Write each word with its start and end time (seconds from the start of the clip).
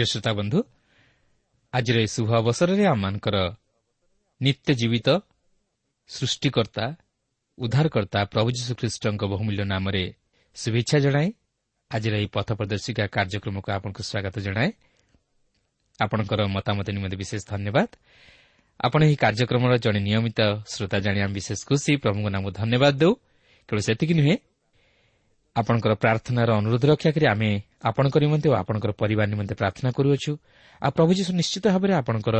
ପ୍ରିୟ 0.00 0.08
ଶ୍ରୋତା 0.12 0.32
ବନ୍ଧୁ 0.32 0.58
ଆଜିର 1.72 1.96
ଏହି 2.00 2.10
ଶୁଭ 2.16 2.28
ଅବସରରେ 2.40 2.84
ଆମମାନଙ୍କର 2.92 3.36
ନିତ୍ୟ 4.40 4.70
ଜୀବିତ 4.80 5.08
ସୃଷ୍ଟିକର୍ତ୍ତା 6.10 6.86
ଉଦ୍ଧାରକର୍ତ୍ତା 7.58 8.20
ପ୍ରଭୁ 8.32 8.48
ଯୀଶୁଖ୍ରୀଷ୍ଟଙ୍କ 8.56 9.22
ବହୁମୂଲ୍ୟ 9.32 9.64
ନାମରେ 9.72 10.04
ଶୁଭେଚ୍ଛା 10.56 10.98
ଜଣାଏ। 11.04 11.28
ଆଜିର 11.90 12.14
ଏହି 12.20 12.28
ପଥ 12.36 12.48
ପ୍ରଦର୍ଶିକା 12.58 13.04
କାର୍ଯ୍ୟକ୍ରମକୁ 13.16 13.68
ଆପଣଙ୍କୁ 13.76 14.02
ସ୍ୱାଗତ 14.10 14.36
ଜଣାଏ। 14.46 14.70
ଆପଣଙ୍କର 15.98 16.40
ମତାମତ 16.56 16.86
ନିମନ୍ତେ 16.96 17.16
ବିଶେଷ 17.22 17.42
ଧନ୍ୟବାଦ। 17.52 17.88
ଆପଣ 18.80 19.00
ଏହି 19.06 19.16
କାର୍ଯ୍ୟକ୍ରମର 19.24 19.72
ଜଣେ 19.84 20.00
ନିୟମିତ 20.08 20.40
ଶ୍ରୋତା 20.72 20.98
ଜାଣି 21.04 21.18
ଆମେ 21.24 21.32
ବିଶେଷ 21.38 21.60
ଖୁସି। 21.68 21.92
ପ୍ରଭୁଙ୍କ 22.02 22.26
ନାମ 22.34 22.44
ଧନ୍ୟବାଦ 22.60 22.94
ଦେଉ। 23.02 23.12
କେବଳ 23.68 23.80
ସେତିକି 23.88 24.14
ନୁହେଁ 24.20 24.36
ଆପଣଙ୍କର 25.56 25.92
ପ୍ରାର୍ଥନାର 25.94 26.48
ଅନୁରୋଧ 26.60 26.82
ରକ୍ଷା 26.90 27.10
କରି 27.10 27.26
ଆମେ 27.26 27.50
ଆପଣଙ୍କ 27.82 28.16
ନିମନ୍ତେ 28.24 28.46
ଓ 28.52 28.54
ଆପଣଙ୍କର 28.62 28.92
ପରିବାର 29.02 29.26
ନିମନ୍ତେ 29.34 29.54
ପ୍ରାର୍ଥନା 29.54 29.90
କରୁଅଛୁ। 29.96 30.32
ଆଉ 30.82 30.90
ପ୍ରଭୁ 30.96 31.10
ଯୀଶୁ 31.18 31.30
ନିଶ୍ଚିତ 31.40 31.64
ଭାବରେ 31.74 31.92
ଆପଣଙ୍କର 32.00 32.36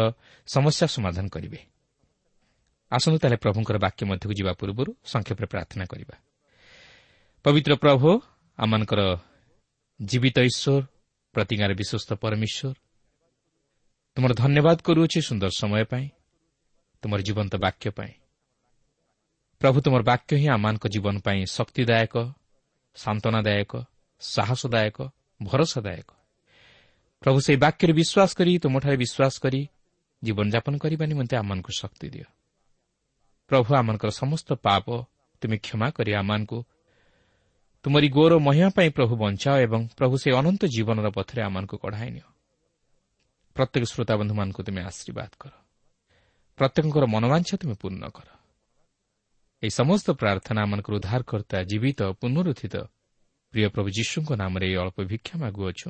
ସମସ୍ୟା 0.48 0.86
ସମାଧାନ 0.96 1.26
କରିବେ। 1.34 1.60
ଆସନ୍ତୁ 2.92 3.18
ତାହେଲେ 3.22 3.38
ପ୍ରଭୁଙ୍କର 3.44 3.76
ବାକ୍ୟ 3.78 4.02
ମଧ୍ୟକୁ 4.10 4.32
ଯିବା 4.38 4.52
ପୂର୍ବରୁ 4.60 4.90
ସଂକ୍ଷେପରେ 5.12 5.46
ପ୍ରାର୍ଥନା 5.46 5.84
କରିବା। 5.90 6.16
ପବିତ୍ର 7.44 7.72
ପ୍ରଭୁ 7.82 8.08
ଆମମାନଙ୍କର 8.58 9.00
ଜୀବିତ 10.00 10.36
ଈଶ୍ୱର 10.50 10.82
ପ୍ରତିଜ୍ଞାର 11.34 11.70
ବିଶ୍ୱସ୍ତ 11.80 12.10
ପରମେଶ୍ୱର 12.22 12.74
ତୁମର 14.16 14.32
ଧନ୍ୟବାଦ 14.42 14.78
କରୁଅଛି 14.86 15.18
ସୁନ୍ଦର 15.22 15.50
ସମୟ 15.60 15.84
ପାଇଁ 15.92 16.06
ତୁମର 17.02 17.20
ଜୀବନ୍ତ 17.22 17.54
ବାକ୍ୟ 17.56 17.86
ପାଇଁ। 17.90 18.12
ପ୍ରଭୁ 19.60 19.78
ତୁମର 19.84 20.02
ବାକ୍ୟ 20.02 20.30
ହିଁ 20.40 20.48
ଆମମାନଙ୍କ 20.48 20.84
ଜୀବନ 20.94 21.14
ପାଇଁ 21.26 21.40
ଶକ୍ତିଦାୟକ 21.56 22.14
ସାନ୍ତ୍ୱନାଦାୟକ 22.94 23.84
ସାହସଦାୟକ 24.20 25.10
ଭରସାଦାୟକ। 25.42 26.10
ପ୍ରଭୁ 27.20 27.40
ସେହି 27.40 27.56
ବାକ୍ୟରେ 27.56 27.92
ବିଶ୍ୱାସ 27.92 28.30
କରି 28.34 28.58
ତୁମଠାରେ 28.58 28.96
ବିଶ୍ୱାସ 28.96 29.34
କରି 29.40 29.68
ଜୀବନଯାପନ 30.24 30.78
କରିବା 30.78 31.06
ନିମନ୍ତେ 31.06 31.36
ଆମମାନଙ୍କୁ 31.36 31.72
ଶକ୍ତି 31.72 32.08
ଦିଅ। 32.10 32.24
ପ୍ରଭୁ 33.48 33.74
ଆମମାନଙ୍କର 33.74 34.10
ସମସ୍ତ 34.10 34.52
ପାପ 34.52 34.86
ତୁମେ 35.40 35.56
କ୍ଷମା 35.56 35.90
କରି 35.90 36.14
ଆମମାନଙ୍କୁ 36.14 36.64
ତୁମରି 37.82 38.08
ଗୋର 38.08 38.38
ମହିମା 38.38 38.68
ପାଇଁ 38.68 38.90
ପ୍ରଭୁ 38.90 39.16
ବଞ୍ଚାଅ 39.16 39.56
ଏବଂ 39.60 39.88
ପ୍ରଭୁ 39.88 40.14
ସେହି 40.18 40.36
ଅନନ୍ତ 40.36 40.64
ଜୀବନର 40.64 41.10
ପଥରେ 41.10 41.42
ଆମମାନଙ୍କୁ 41.42 41.76
କଢ଼ାଇ 41.76 42.10
ନିଅ। 42.10 42.28
ପ୍ରତ୍ୟେକ 43.54 43.84
ଶ୍ରୋତାବନ୍ଧୁମାନଙ୍କୁ 43.84 44.62
ତୁମେ 44.62 44.82
ଆଶୀର୍ବାଦ 44.82 45.30
କର। 45.38 45.52
ପ୍ରତ୍ୟେକଙ୍କର 46.56 47.04
ମନୋବାଞ୍ଛା 47.04 47.56
ତୁମେ 47.56 47.74
ପୂର୍ଣ୍ଣ 47.74 48.08
କର। 48.08 48.39
ଏହି 49.62 49.72
ସମସ୍ତ 49.76 50.06
ପ୍ରାର୍ଥନା 50.20 50.60
ଆମମାନଙ୍କର 50.64 50.92
ଉଦ୍ଧାର 50.98 51.22
କର୍ତ୍ତା 51.30 51.58
ଜୀବିତ 51.70 52.00
ପୁନରୁତ୍ଥିତ 52.20 52.74
ପ୍ରିୟ 53.52 53.68
ପ୍ରଭୁ 53.74 53.88
ଯୀଶୁଙ୍କ 53.96 54.30
ନାମରେ 54.42 54.66
ଏହି 54.66 54.76
ଅଳ୍ପ 54.82 54.98
ଭିକ୍ଷା 55.10 55.34
ମାଗୁଅଛୁ। 55.42 55.88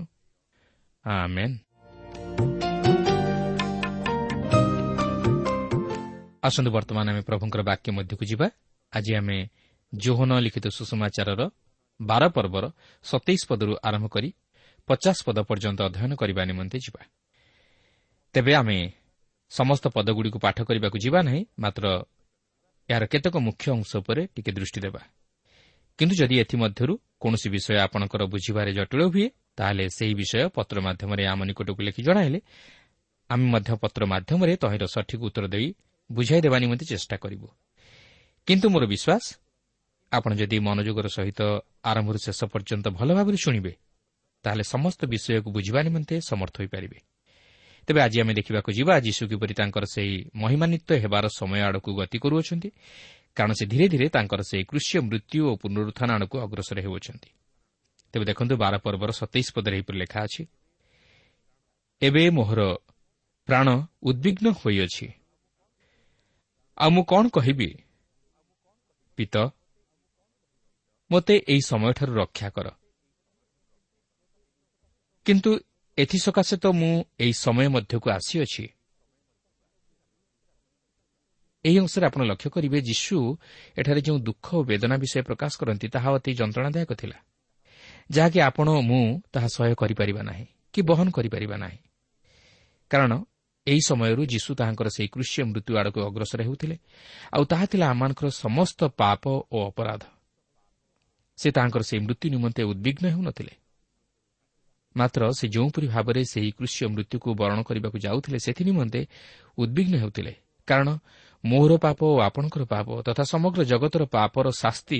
ଆସନ୍ତୁ 6.46 6.70
ବର୍ତ୍ତମାନ 6.76 7.06
ଆମେ 7.12 7.22
ପ୍ରଭୁଙ୍କର 7.30 7.60
ବାକ୍ୟ 7.70 7.88
ମଧ୍ୟକୁ 7.98 8.24
ଯିବା। 8.30 8.46
ଆଜି 8.92 9.12
ଆମେ 9.20 9.38
ଜୋହନ 9.92 10.30
ଲିଖିତ 10.44 10.66
ସୁଷମାଚାରର 10.76 11.42
ବାର 12.00 12.22
ପର୍ବର 12.36 12.64
ସତେଇଶ 13.04 13.42
ପଦରୁ 13.50 13.72
ଆରମ୍ଭ 13.88 14.06
କରି 14.14 14.30
ପଚାଶ 14.88 15.18
ପଦ 15.26 15.38
ପର୍ଯ୍ୟନ୍ତ 15.48 15.80
ଅଧ୍ୟୟନ 15.88 16.12
କରିବା 16.20 16.42
ନିମନ୍ତେ 16.50 16.78
ଯିବା। 16.84 17.02
ତେବେ 18.34 18.52
ଆମେ 18.60 18.78
ସମସ୍ତ 19.52 19.84
ପଦଗୁଡ଼ିକୁ 19.94 20.38
ପାଠ 20.44 20.58
କରିବାକୁ 20.68 20.96
ଯିବା 21.04 21.18
ନାହିଁ 21.22 21.42
ମାତ୍ର 21.58 21.84
ଏହାର 22.90 23.04
କେତେକ 23.12 23.34
ମୁଖ୍ୟ 23.46 23.66
ଅଂଶ 23.76 23.90
ଉପରେ 24.02 24.22
ଟିକେ 24.34 24.50
ଦୃଷ୍ଟି 24.52 24.80
ଦେବା। 24.80 25.00
କିନ୍ତୁ 25.98 26.14
ଯଦି 26.16 26.36
ଏଥିମଧ୍ୟରୁ 26.42 26.94
କୌଣସି 27.22 27.48
ବିଷୟ 27.54 27.74
ଆପଣଙ୍କର 27.84 28.22
ବୁଝିବାରେ 28.32 28.70
ଜଟିଳ 28.72 29.02
ହୁଏ 29.12 29.26
ତାହେଲେ 29.56 29.84
ସେହି 29.96 30.14
ବିଷୟ 30.14 30.48
ପତ୍ର 30.56 30.76
ମାଧ୍ୟମରେ 30.80 31.22
ଆମ 31.32 31.40
ନିକଟକୁ 31.44 31.80
ଲେଖି 31.86 32.02
ଜଣାଇଲେ। 32.02 32.40
ଆମେ 33.30 33.46
ମଧ୍ୟ 33.54 33.70
ପତ୍ର 33.82 34.02
ମାଧ୍ୟମରେ 34.12 34.52
ତହିଁର 34.56 34.84
ସଠିକ୍ 34.86 35.22
ଉତ୍ତର 35.22 35.44
ଦେଇ 35.54 35.68
ବୁଝାଇ 36.10 36.40
ଦେବା 36.40 36.56
ନିମନ୍ତେ 36.58 36.84
ଚେଷ୍ଟା 36.92 37.16
କରିବୁ। 37.16 37.48
କିନ୍ତୁ 38.48 38.66
ମୋର 38.72 38.84
ବିଶ୍ୱାସ 38.92 39.24
ଆପଣ 40.12 40.30
ଯଦି 40.34 40.56
ମନୋଯୋଗର 40.58 41.06
ସହିତ 41.08 41.40
ଆରମ୍ଭରୁ 41.84 42.18
ଶେଷ 42.18 42.40
ପର୍ଯ୍ୟନ୍ତ 42.52 42.86
ଭଲ 42.98 43.08
ଭାବରେ 43.14 43.38
ଶୁଣିବେ 43.44 43.72
ତାହେଲେ 44.44 44.64
ସମସ୍ତ 44.64 45.00
ବିଷୟକୁ 45.12 45.48
ବୁଝିବା 45.52 45.80
ନିମନ୍ତେ 45.82 46.14
ସମର୍ଥ 46.20 46.54
ହୋଇପାରିବେ। 46.60 46.98
ତେବେ 47.90 48.00
ଆଜି 48.06 48.18
ଆମେ 48.22 48.32
ଦେଖିବାକୁ 48.38 48.70
ଯିବା 48.70 48.94
ଯୀଶୁ 49.02 49.22
କିପରି 49.30 49.54
ତାଙ୍କର 49.58 49.84
ସେହି 49.90 50.14
ମହିମାନ୍ୱିତ 50.34 50.88
ହେବାର 51.02 51.24
ସମୟ 51.38 51.60
ଆଡ଼କୁ 51.68 51.90
ଗତି 51.98 52.18
କରୁଅଛନ୍ତି 52.22 52.68
କାରଣ 53.36 53.52
ସେ 53.58 53.64
ଧୀରେ 53.66 53.86
ଧୀରେ 53.92 54.06
ତାଙ୍କର 54.14 54.40
ସେହି 54.50 54.64
କୃଷ୍ୟ 54.70 54.94
ମୃତ୍ୟୁ 55.06 55.40
ଓ 55.50 55.52
ପୁନରୁତ୍ଥାନ 55.62 56.08
ଆଡ଼କୁ 56.16 56.36
ଅଗ୍ରସର 56.46 56.78
ହେଉଅଛନ୍ତି। 56.86 57.30
ତେବେ 58.14 58.24
ଦେଖନ୍ତୁ 58.24 58.54
ବାର 58.62 58.74
ପର୍ବର 58.78 59.10
ସତେଇଶ 59.10 59.48
ପଦରେ 59.54 59.74
ଏହିପରି 59.76 59.98
ଲେଖା 60.02 60.18
ଅଛି 60.22 60.42
ଏବେ 62.02 62.22
ମୋହର 62.30 62.60
ପ୍ରାଣ 63.48 63.68
ଉଦ୍ବିଗ୍ନ 64.02 64.46
ହୋଇଅଛି। 64.60 65.06
ଆଉ 66.78 66.90
ମୁଁ 66.94 67.02
କ'ଣ 67.10 67.24
କହିବି? 67.36 67.70
ପିତ 69.18 69.34
ମୋତେ 71.10 71.34
ଏହି 71.52 71.62
ସମୟଠାରୁ 71.70 72.12
ରକ୍ଷା 72.14 72.48
କର। 72.50 72.66
କିନ୍ତୁ 75.26 75.50
ଏଥିସକାଶେ 75.98 76.56
ତ 76.56 76.66
ମୁଁ 76.66 77.04
ଏହି 77.20 77.32
ସମୟ 77.32 77.68
ମଧ୍ୟକୁ 77.68 78.10
ଆସିଅଛି। 78.10 78.64
ଏହି 81.64 81.78
ଅଂଶରେ 81.78 82.06
ଆପଣ 82.06 82.22
ଲକ୍ଷ୍ୟ 82.22 82.50
କରିବେ 82.50 82.80
ଯୀଶୁ 82.80 83.38
ଏଠାରେ 83.78 84.00
ଯେଉଁ 84.00 84.18
ଦୁଃଖ 84.18 84.46
ଓ 84.54 84.64
ବେଦନା 84.64 84.96
ବିଷୟ 84.96 85.22
ପ୍ରକାଶ 85.22 85.52
କରନ୍ତି 85.60 85.88
ତାହା 85.88 86.08
ଅତି 86.14 86.30
ଯନ୍ତ୍ରଣାଦାୟକ 86.34 86.92
ଥିଲା। 86.92 87.18
ଯାହାକି 88.10 88.40
ଆପଣ 88.40 88.68
ମୁଁ 88.80 89.20
ତାହା 89.32 89.48
ସହ୍ୟ 89.48 89.74
କରିପାରିବା 89.74 90.22
ନାହିଁ 90.22 90.46
କି 90.72 90.82
ବହନ 90.82 91.10
କରିପାରିବା 91.10 91.56
ନାହିଁ। 91.56 91.78
କାରଣ 92.90 93.12
ଏହି 93.66 93.80
ସମୟରୁ 93.80 94.22
ଯୀଶୁ 94.26 94.54
ତାହାଙ୍କର 94.54 94.88
ସେହି 94.88 95.08
କୃଷି 95.08 95.42
ମୃତ୍ୟୁ 95.42 95.72
ଆଡ଼କୁ 95.76 96.00
ଅଗ୍ରସର 96.00 96.40
ହେଉଥିଲେ 96.42 96.76
ଆଉ 97.32 97.44
ତାହା 97.44 97.66
ଥିଲା 97.66 97.86
ଆମମାନଙ୍କର 97.90 98.28
ସମସ୍ତ 98.28 98.80
ପାପ 98.96 99.22
ଓ 99.52 99.58
ଅପରାଧ। 99.68 100.02
ସେ 101.36 101.48
ତାହାଙ୍କର 101.50 101.82
ସେହି 101.82 102.00
ମୃତ୍ୟୁ 102.06 102.26
ନିମନ୍ତେ 102.30 102.62
ଉଦ୍ବିଗ୍ନ 102.62 103.04
ହେଉନଥିଲେ। 103.08 103.52
ମାତ୍ର 104.96 105.20
ସେ 105.32 105.48
ଯେଉଁପରି 105.48 105.86
ଭାବରେ 105.86 106.22
ସେହି 106.24 106.50
କୃଷି 106.50 106.86
ମୃତ୍ୟୁକୁ 106.86 107.28
ବରଣ 107.34 107.58
କରିବାକୁ 107.62 107.98
ଯାଉଥିଲେ 107.98 108.38
ସେଥି 108.38 108.62
ନିମନ୍ତେ 108.64 109.00
ଉଦ୍ବିଗ୍ନ 109.58 109.94
ହେଉଥିଲେ। 109.96 110.32
କାରଣ 110.66 110.88
ମୋହର 111.44 111.72
ପାପ 111.76 111.98
ଓ 112.04 112.16
ଆପଣଙ୍କର 112.20 112.62
ପାପ 112.64 112.86
ତଥା 113.02 113.22
ସମଗ୍ର 113.24 113.60
ଜଗତର 113.64 114.02
ପାପର 114.06 114.46
ଶାସ୍ତି 114.50 114.98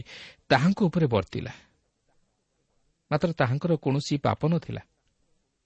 ତାହାଙ୍କ 0.48 0.78
ଉପରେ 0.82 1.06
ବର୍ତ୍ତିଲା। 1.06 1.52
ମାତ୍ର 3.10 3.32
ତାହାଙ୍କର 3.32 3.72
କୌଣସି 3.76 4.14
ପାପ 4.16 4.40
ନଥିଲା। 4.46 4.82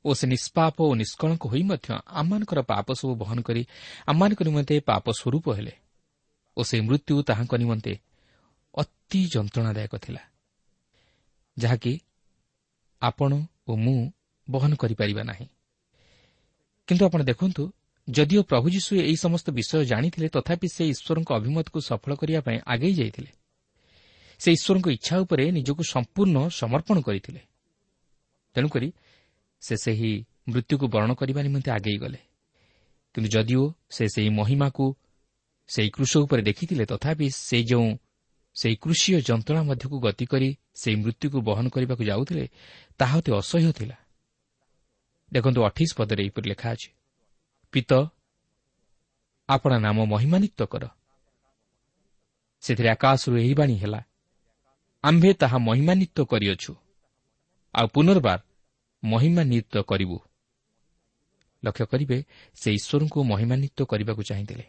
ଓ 0.05 0.11
ସେ 0.15 0.27
ନିଷ୍ପାପ 0.27 0.77
ଓ 0.81 0.95
ନିଷ୍କଳଙ୍କ 0.95 1.45
ହୋଇ 1.49 1.63
ମଧ୍ୟ 1.63 1.89
ଆମମାନଙ୍କର 2.07 2.61
ପାପ 2.63 2.87
ସବୁ 2.93 3.13
ବହନ 3.15 3.39
କରି 3.41 3.63
ଆମମାନଙ୍କ 4.07 4.41
ନିମନ୍ତେ 4.43 4.75
ପାପ 4.81 5.05
ସ୍ୱରୂପ 5.11 5.47
ହେଲେ 5.57 5.75
ଓ 6.57 6.61
ସେହି 6.63 6.83
ମୃତ୍ୟୁ 6.89 7.15
ତାହାଙ୍କ 7.23 7.53
ନିମନ୍ତେ 7.55 7.93
ଅତି 8.75 9.21
ଯନ୍ତ୍ରଣାଦାୟକ 9.35 9.95
ଥିଲା। 9.97 10.23
ଯାହାକି 11.59 11.93
ଆପଣ 13.03 13.31
ଓ 13.69 13.77
ମୁଁ 13.77 14.13
ବହନ 14.51 14.75
କରିପାରିବା 14.75 15.23
ନାହିଁ। 15.23 15.47
କିନ୍ତୁ 16.87 17.07
ଆପଣ 17.07 17.23
ଦେଖନ୍ତୁ 17.23 17.73
ଯଦିଓ 18.09 18.43
ପ୍ରଭୁ 18.43 18.71
ଯୀଶୁ 18.71 18.97
ଏହି 18.97 19.17
ସମସ୍ତ 19.17 19.51
ବିଷୟ 19.51 19.85
ଜାଣିଥିଲେ 19.85 20.29
ତଥାପି 20.29 20.69
ସେ 20.69 20.85
ଈଶ୍ୱରଙ୍କ 20.85 21.33
ଅଭିମତକୁ 21.33 21.81
ସଫଳ 21.81 22.15
କରିବା 22.15 22.41
ପାଇଁ 22.41 22.59
ଆଗେଇ 22.67 22.95
ଯାଇଥିଲେ। 22.95 23.31
ସେ 24.39 24.53
ଈଶ୍ୱରଙ୍କ 24.53 24.89
ଇଚ୍ଛା 24.89 25.19
ଉପରେ 25.19 25.51
ନିଜକୁ 25.51 25.83
ସମ୍ପୂର୍ଣ୍ଣ 25.85 26.49
ସମର୍ପଣ 26.49 27.01
କରିଥିଲେ। 27.01 27.41
ତେଣୁକରି 28.55 28.93
ସେ 29.61 29.77
ସେହି 29.77 30.25
ମୃତ୍ୟୁକୁ 30.49 30.87
ବରଣ 30.89 31.15
କରିବା 31.15 31.43
ନିମନ୍ତେ 31.43 31.71
ଆଗେଇ 31.71 31.97
ଗଲେ। 31.97 32.19
କିନ୍ତୁ 33.15 33.29
ଯଦିଓ 33.31 33.73
ସେ 33.91 34.05
ସେହି 34.09 34.29
ମହିମାକୁ 34.29 34.97
ସେହି 35.69 35.91
କୃଷ 35.91 36.17
ଉପରେ 36.17 36.43
ଦେଖିଥିଲେ 36.43 36.85
ତଥାପି 36.87 37.31
ସେ 37.31 37.63
ଯେଉଁ 37.63 37.97
ସେହି 38.57 38.77
କୃଷିୟ 38.77 39.19
ଯନ୍ତ୍ରଣା 39.29 39.63
ମଧ୍ୟକୁ 39.63 39.97
ଗତି 40.01 40.25
କରି 40.27 40.49
ସେହି 40.81 40.97
ମୃତ୍ୟୁକୁ 41.03 41.39
ବହନ 41.49 41.65
କରିବାକୁ 41.75 42.03
ଯାଉଥିଲେ 42.05 42.45
ତାହା 42.99 43.15
ଅତି 43.19 43.31
ଅସହ୍ୟ 43.41 43.71
ଥିଲା। 43.79 43.97
ଦେଖନ୍ତୁ 45.33 45.61
ଅଠେଇଶ 45.69 45.91
ପଦରେ 45.99 46.21
ଏହିପରି 46.25 46.47
ଲେଖା 46.53 46.69
ଅଛି 46.75 46.89
ପିତ 47.73 47.91
ଆପଣା 49.49 49.77
ନାମ 49.79 49.99
ମହିମାନିତ 50.13 50.61
କର। 50.73 50.85
ସେଥିରେ 52.63 52.89
ଆକାଶରୁ 52.97 53.35
ଏହି 53.43 53.55
ବାଣୀ 53.61 53.75
ହେଲା 53.83 54.01
ଆମ୍ଭେ 55.05 55.31
ତାହା 55.41 55.59
ମହିମାନିତ 55.69 56.17
କରିଅଛୁ 56.33 56.73
ଆଉ 57.75 57.87
ପୁନର୍ବାର 57.95 58.41
ମହିମାନ୍ୱିତ 59.03 59.75
କରିବୁ। 59.91 60.19
ଲକ୍ଷ୍ୟ 61.63 61.85
କରିବେ 61.93 62.19
ସେ 62.55 62.69
ଈଶ୍ୱରଙ୍କୁ 62.79 63.19
ମହିମାନ୍ୱିତ 63.31 63.79
କରିବାକୁ 63.91 64.23
ଚାହିଁଥିଲେ। 64.31 64.65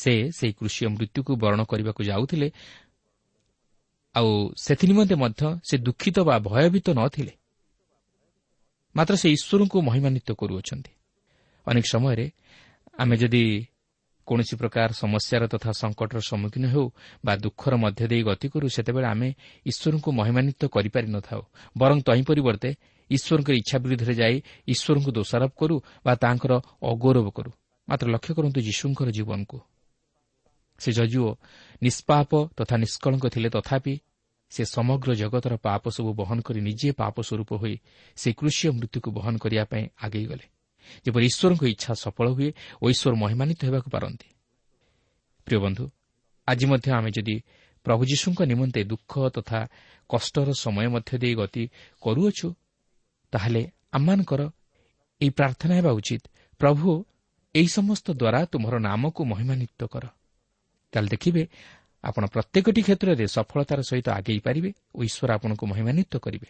ସେ 0.00 0.12
ସେହି 0.36 0.52
କୃଷି 0.52 0.82
ମୃତ୍ୟୁକୁ 0.86 1.32
ବରଣ 1.42 1.60
କରିବାକୁ 1.64 2.00
ଯାଉଥିଲେ। 2.10 2.48
ଆଉ 4.14 4.30
ସେଥି 4.56 4.84
ନିମନ୍ତେ 4.90 5.14
ମଧ୍ୟ 5.14 5.42
ସେ 5.68 5.74
ଦୁଃଖିତ 5.78 6.16
ବା 6.28 6.34
ଭୟଭୀତ 6.48 6.86
ନଥିଲେ। 7.00 7.32
ମାତ୍ର 8.94 9.14
ସେ 9.22 9.28
ଈଶ୍ୱରଙ୍କୁ 9.36 9.78
ମହିମାନ୍ୱିତ 9.88 10.28
କରୁଅଛନ୍ତି। 10.40 10.92
ଅନେକ 11.66 11.86
ସମୟରେ 11.92 12.26
ଆମେ 12.98 13.14
ଯଦି 13.16 13.42
କୌଣସି 14.28 14.54
ପ୍ରକାର 14.56 14.88
ସମସ୍ୟାର 15.02 15.42
ତଥା 15.52 15.70
ସଙ୍କଟର 15.82 16.18
ସମ୍ମୁଖୀନ 16.30 16.64
ହେଉ 16.74 16.86
ବା 17.24 17.32
ଦୁଃଖର 17.36 17.72
ମଧ୍ୟ 17.76 18.02
ଦେଇ 18.10 18.22
ଗତି 18.28 18.46
କରୁ 18.52 18.66
ସେତେବେଳେ 18.76 19.06
ଆମେ 19.06 19.28
ଈଶ୍ୱରଙ୍କୁ 19.66 20.10
ମହିମାନ୍ୱିତ 20.18 20.62
କରିପାରିନଥାଉ 20.74 21.42
ବରଂ 21.78 21.98
ତହିଁ 22.06 22.22
ପରିବର୍ତ୍ତେ 22.30 22.70
ଈଶ୍ୱରଙ୍କ 23.10 23.48
ଇଚ୍ଛା 23.60 23.76
ବିରୁଦ୍ଧରେ 23.84 24.14
ଯାଇ 24.22 24.36
ଈଶ୍ୱରଙ୍କୁ 24.72 25.10
ଦୋଷାରୋପ 25.18 25.52
କରୁ 25.60 25.76
ବା 26.06 26.12
ତାଙ୍କର 26.22 26.52
ଅଗୌରବ 26.90 27.26
କରୁ। 27.36 27.50
ମାତ୍ର 27.88 28.06
ଲକ୍ଷ୍ୟ 28.14 28.32
କରନ୍ତୁ 28.36 28.58
ଯୀଶୁଙ୍କର 28.60 29.08
ଜୀବନକୁ। 29.10 29.58
ସେ 30.78 30.90
ଯଦିଓ 30.92 31.28
ନିଷ୍ପାପ 31.82 32.30
ତଥା 32.56 32.74
ନିଷ୍କଳଙ୍କ 32.76 33.24
ଥିଲେ 33.28 33.48
ତଥାପି 33.50 33.94
ସେ 34.52 34.62
ସମଗ୍ର 34.64 35.10
ଜଗତର 35.14 35.54
ପାପ 35.56 35.82
ସବୁ 35.90 36.10
ବହନ 36.14 36.38
କରି 36.40 36.60
ନିଜେ 36.60 36.88
ପାପ 36.92 37.16
ସ୍ୱରୂପ 37.22 37.50
ହୋଇ 37.60 37.76
ସେ 38.16 38.28
କୃଷି 38.32 38.64
ମୃତ୍ୟୁକୁ 38.78 39.08
ବହନ 39.10 39.34
କରିବା 39.42 39.64
ପାଇଁ 39.64 39.84
ଆଗେଇ 40.04 40.26
ଗଲେ। 40.26 40.46
ଯେପରି 41.04 41.24
ଈଶ୍ୱରଙ୍କ 41.26 41.62
ଇଚ୍ଛା 41.74 41.92
ସଫଳ 41.94 42.26
ହୁଏ 42.36 42.50
ଓ 42.82 42.84
ଈଶ୍ୱର 42.94 43.14
ମହିମାନିତ 43.22 43.60
ହେବାକୁ 43.64 43.88
ପାରନ୍ତି। 43.90 44.28
ପ୍ରିୟ 45.46 45.58
ବନ୍ଧୁ 45.58 45.84
ଆଜି 46.48 46.66
ମଧ୍ୟ 46.66 46.88
ଆମେ 46.98 47.10
ଯଦି 47.10 47.36
ପ୍ରଭୁ 47.86 48.02
ଯୀଶୁଙ୍କ 48.04 48.40
ନିମନ୍ତେ 48.42 48.80
ଦୁଃଖ 48.84 49.12
ତଥା 49.36 49.60
କଷ୍ଟର 50.10 50.48
ସମୟ 50.54 50.86
ମଧ୍ୟ 50.94 51.12
ଦେଇ 51.18 51.34
ଗତି 51.34 51.64
କରୁଅଛୁ 52.02 52.48
ତାହେଲେ 53.32 53.62
ଆମମାନଙ୍କର 53.92 54.42
ଏହି 55.20 55.30
ପ୍ରାର୍ଥନା 55.30 55.74
ହେବା 55.78 55.90
ଉଚିତ 55.90 56.22
ପ୍ରଭୁ 56.60 56.88
ଏହି 57.54 57.68
ସମସ୍ତ 57.68 58.06
ଦ୍ୱାରା 58.20 58.40
ତୁମର 58.52 58.74
ନାମକୁ 58.78 59.20
ମହିମାନିତ 59.24 59.80
କର। 59.86 60.04
ତାହେଲେ 60.96 61.10
ଦେଖିବେ 61.14 61.42
ଆପଣ 62.04 62.24
ପ୍ରତ୍ୟେକଟି 62.34 62.80
କ୍ଷେତ୍ରରେ 62.86 63.24
ସଫଳତାର 63.36 63.80
ସହିତ 63.90 64.08
ଆଗେଇ 64.18 64.40
ପାରିବେ 64.46 64.70
ଓ 64.96 64.98
ଈଶ୍ୱର 65.08 65.30
ଆପଣଙ୍କୁ 65.36 65.64
ମହିମାନିତ 65.72 66.14
କରିବେ 66.24 66.48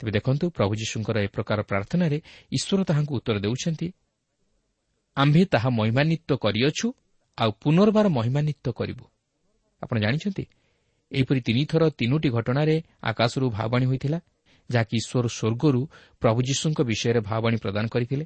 ତେବେ 0.00 0.10
ଦେଖନ୍ତୁ 0.16 0.44
ପ୍ରଭୁ 0.56 0.72
ଯୀଶୁଙ୍କର 0.80 1.16
ଏ 1.26 1.28
ପ୍ରକାର 1.36 1.58
ପ୍ରାର୍ଥନାରେ 1.70 2.18
ଈଶ୍ୱର 2.52 2.80
ତାହାଙ୍କୁ 2.88 3.12
ଉତ୍ତର 3.18 3.36
ଦେଉଛନ୍ତି 3.44 3.88
ଆମ୍ଭେ 5.16 5.42
ତାହା 5.52 5.68
ମହିମାନିତ 5.78 6.30
କରିଅଛୁ 6.44 6.86
ଆଉ 7.38 7.50
ପୁନର୍ବାର 7.62 8.06
ମହିମାନିତ 8.08 8.66
କରିବୁ। 8.78 9.04
ଆପଣ 9.82 9.96
ଜାଣିଛନ୍ତି 10.04 10.44
ଏହିପରି 11.12 11.40
ତିନିଥର 11.40 11.82
ତିନୋଟି 11.98 12.28
ଘଟଣାରେ 12.36 12.76
ଆକାଶରୁ 13.10 13.46
ଭାବାଣୀ 13.58 13.86
ହୋଇଥିଲା 13.90 14.18
ଯାହାକି 14.70 14.94
ଈଶ୍ୱର 15.00 15.26
ସ୍ୱର୍ଗରୁ 15.38 15.80
ପ୍ରଭୁ 16.22 16.38
ଯୀଶୁଙ୍କ 16.48 16.78
ବିଷୟରେ 16.90 17.20
ଭାବାଣୀ 17.30 17.56
ପ୍ରଦାନ 17.64 17.84
କରିଥିଲେ। 17.94 18.24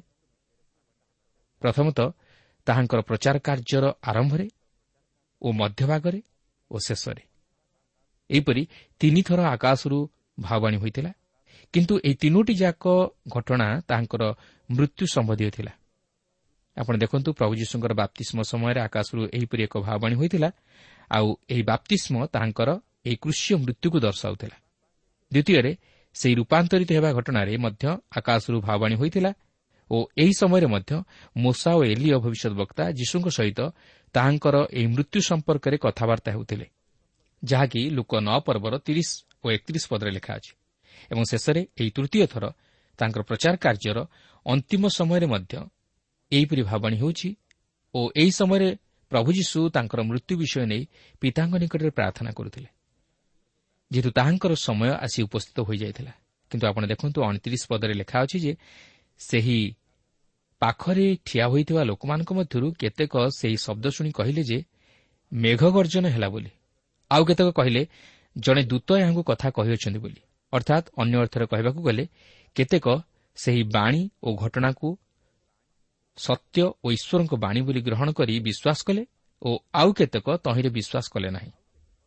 ପ୍ରଥମତଃ 1.61 2.07
ତାହାଙ୍କର 2.67 2.99
ପ୍ରଚାର 3.09 3.35
କାର୍ଯ୍ୟର 3.47 3.85
ଆରମ୍ଭରେ 4.09 4.45
ଓ 5.43 5.47
ମଧ୍ୟଭାଗରେ 5.51 6.19
ଓ 6.71 6.75
ଶେଷରେ। 6.87 7.23
ଏହିପରି 8.29 8.63
ତିନିଥର 9.01 9.39
ଆକାଶରୁ 9.55 9.97
ଭାବାଣୀ 10.37 10.77
ହୋଇଥିଲା 10.77 11.11
କିନ୍ତୁ 11.73 11.93
ଏହି 11.99 12.15
ତିନୋଟି 12.15 12.53
ଯାକ 12.53 12.83
ଘଟଣା 13.27 13.67
ତାହାଙ୍କର 13.89 14.23
ମୃତ୍ୟୁ 14.69 15.05
ସମ୍ବନ୍ଧୀୟ 15.15 15.49
ଥିଲା। 15.49 15.73
ଆପଣ 16.77 16.93
ଦେଖନ୍ତୁ 16.97 17.29
ପ୍ରଭୁ 17.33 17.53
ଯୀଶୁଙ୍କର 17.55 17.93
ବାପ୍ତିଷ୍ମ 17.93 18.37
ସମୟରେ 18.41 18.79
ଆକାଶରୁ 18.81 19.21
ଏହିପରି 19.33 19.61
ଏକ 19.63 19.73
ଭାବାଣୀ 19.79 20.15
ହୋଇଥିଲା 20.15 20.49
ଆଉ 21.09 21.27
ଏହି 21.49 21.63
ବାପ୍ତିଷ୍ମ 21.63 22.15
ତାହାଙ୍କର 22.33 22.69
ଏହି 23.05 23.15
କୃଷ୍ୟ 23.15 23.49
ମୃତ୍ୟୁକୁ 23.63 23.97
ଦର୍ଶାଉଥିଲା। 23.99 24.57
ଦ୍ୱିତୀୟରେ 25.31 25.71
ସେହି 26.15 26.33
ରୂପାନ୍ତରିତ 26.35 26.89
ହେବା 26.91 27.09
ଘଟଣାରେ 27.13 27.53
ମଧ୍ୟ 27.57 27.83
ଆକାଶରୁ 28.17 28.57
ଭାବାଣୀ 28.61 28.95
ହୋଇଥିଲା 28.95 29.31
ଓ 29.91 29.97
ଏହି 30.17 30.33
ସମୟରେ 30.41 30.67
ମଧ୍ୟ 30.67 30.91
ମୋସା 31.35 31.71
ଓ 31.75 31.81
ଏଲିଅ 31.83 32.17
ଭବିଷ୍ୟତ 32.23 32.53
ବକ୍ତା 32.53 32.83
ଯୀଶୁଙ୍କ 32.99 33.27
ସହିତ 33.29 33.59
ତାହାଙ୍କର 34.15 34.55
ଏହି 34.71 34.87
ମୃତ୍ୟୁ 34.95 35.19
ସମ୍ପର୍କରେ 35.29 35.75
କଥାବାର୍ତ୍ତା 35.77 36.29
ହେଉଥିଲେ 36.31 36.67
ଯାହାକି 37.43 37.81
ଲୋକ 37.89 38.11
ନଅ 38.27 38.37
ପର୍ବର 38.47 38.73
ତିରିଶ 38.87 39.09
ଓ 39.43 39.45
ଏକତିରିଶ 39.51 39.83
ପଦରେ 39.91 40.11
ଲେଖା 40.11 40.31
ଅଛି। 40.33 40.51
ଏବଂ 41.11 41.23
ଶେଷରେ 41.31 41.61
ଏହି 41.79 41.89
ତୃତୀୟ 41.95 42.25
ଥର 42.27 42.43
ତାଙ୍କର 42.99 43.21
ପ୍ରଚାର 43.29 43.55
କାର୍ଯ୍ୟର 43.65 43.99
ଅନ୍ତିମ 44.45 44.83
ସମୟରେ 44.87 45.27
ମଧ୍ୟ 45.33 45.53
ଏହିପରି 46.31 46.61
ଭାବାଣୀ 46.63 46.95
ହେଉଛି 46.97 47.29
ଓ 47.95 47.99
ଏହି 48.21 48.31
ସମୟରେ 48.31 48.69
ପ୍ରଭୁ 49.11 49.29
ଯୀଶୁ 49.37 49.59
ତାଙ୍କର 49.69 49.99
ମୃତ୍ୟୁ 50.09 50.33
ବିଷୟ 50.41 50.65
ନେଇ 50.65 50.83
ପିତାଙ୍କ 51.21 51.53
ନିକଟରେ 51.63 51.89
ପ୍ରାର୍ଥନା 51.89 52.31
କରୁଥିଲେ। 52.31 52.69
ଯେହେତୁ 53.91 54.09
ତାହାଙ୍କର 54.11 54.53
ସମୟ 54.67 54.89
ଆସି 55.05 55.19
ଉପସ୍ଥିତ 55.27 55.57
ହୋଇଯାଇଥିଲା। 55.67 56.13
କିନ୍ତୁ 56.51 56.65
ଆପଣ 56.67 56.83
ଦେଖନ୍ତୁ 56.85 57.19
ଅଣତିରିଶ 57.29 57.63
ପଦରେ 57.71 57.93
ଲେଖା 57.93 58.17
ଅଛି 58.25 58.37
ଯେ 58.45 58.51
ସେହି 59.29 59.59
ପାଖରେ 60.61 61.07
ଠିଆ 61.25 61.45
ହୋଇଥିବା 61.47 61.81
ଲୋକମାନଙ୍କ 61.83 62.29
ମଧ୍ୟରୁ 62.33 62.67
କେତେକ 62.81 63.13
ସେହି 63.39 63.57
ଶବ୍ଦ 63.65 63.85
ଶୁଣି 63.95 64.11
କହିଲେ 64.11 64.43
ଯେ 64.43 64.59
ମେଘ 65.31 65.61
ଗର୍ଜନ 65.69 66.05
ହେଲା 66.07 66.27
ବୋଲି। 66.29 66.51
ଆଉ 67.11 67.23
କେତେକ 67.25 67.49
କହିଲେ 67.49 67.81
ଜଣେ 68.35 68.61
ଦୂତ 68.63 68.89
ଏହାଙ୍କୁ 69.01 69.21
କଥା 69.23 69.47
କହିଅଛନ୍ତି 69.49 69.99
ବୋଲି। 69.99 70.21
ଅର୍ଥାତ୍ 70.53 70.85
ଅନ୍ୟ 70.97 71.15
ଅର୍ଥରେ 71.23 71.45
କହିବାକୁ 71.45 71.79
ଗଲେ 71.81 72.03
କେତେକ 72.55 72.85
ସେହି 73.37 73.63
ବାଣୀ 73.75 74.01
ଓ 74.23 74.29
ଘଟଣାକୁ 74.35 74.87
ସତ୍ୟ 76.17 76.61
ଓ 76.83 76.87
ଈଶ୍ୱରଙ୍କ 76.91 77.33
ବାଣୀ 77.35 77.59
ବୋଲି 77.61 77.81
ଗ୍ରହଣ 77.81 78.07
କରି 78.11 78.33
ବିଶ୍ୱାସ 78.39 78.79
କଲେ 78.87 79.03
ଓ 79.41 79.49
ଆଉ 79.73 79.89
କେତେକ 79.93 80.27
ତହିଁରେ 80.45 80.69
ବିଶ୍ୱାସ 80.69 81.05
କଲେ 81.13 81.29
ନାହିଁ। 81.29 81.51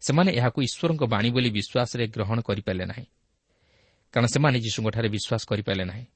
ସେମାନେ 0.03 0.31
ଏହାକୁ 0.39 0.59
ଈଶ୍ୱରଙ୍କ 0.69 1.03
ବାଣୀ 1.05 1.29
ବୋଲି 1.31 1.51
ବିଶ୍ୱାସରେ 1.51 2.05
ଗ୍ରହଣ 2.15 2.39
କରିପାରିଲେ 2.41 2.87
ନାହିଁ। 2.87 3.07
କାରଣ 4.15 4.27
ସେମାନେ 4.27 4.57
ଯୀଶୁଙ୍କଠାରେ 4.61 5.09
ବିଶ୍ୱାସ 5.09 5.43
କରିପାରିଲେ 5.51 5.85
ନାହିଁ। 5.85 6.07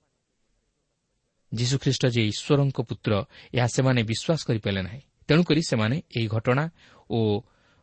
ଯୀଶୁଖ୍ରୀଷ୍ଟ 1.54 2.06
ଯେ 2.06 2.22
ଈଶ୍ୱରଙ୍କ 2.26 2.78
ପୁତ୍ର 2.80 3.12
ଏହା 3.54 3.66
ସେମାନେ 3.66 4.02
ବିଶ୍ୱାସ 4.02 4.40
କରିପାରିଲେ 4.46 4.82
ନାହିଁ। 4.82 5.00
ତେଣୁକରି 5.28 5.62
ସେମାନେ 5.62 5.96
ଏହି 6.16 6.26
ଘଟଣା 6.26 6.70
ଓ 7.10 7.18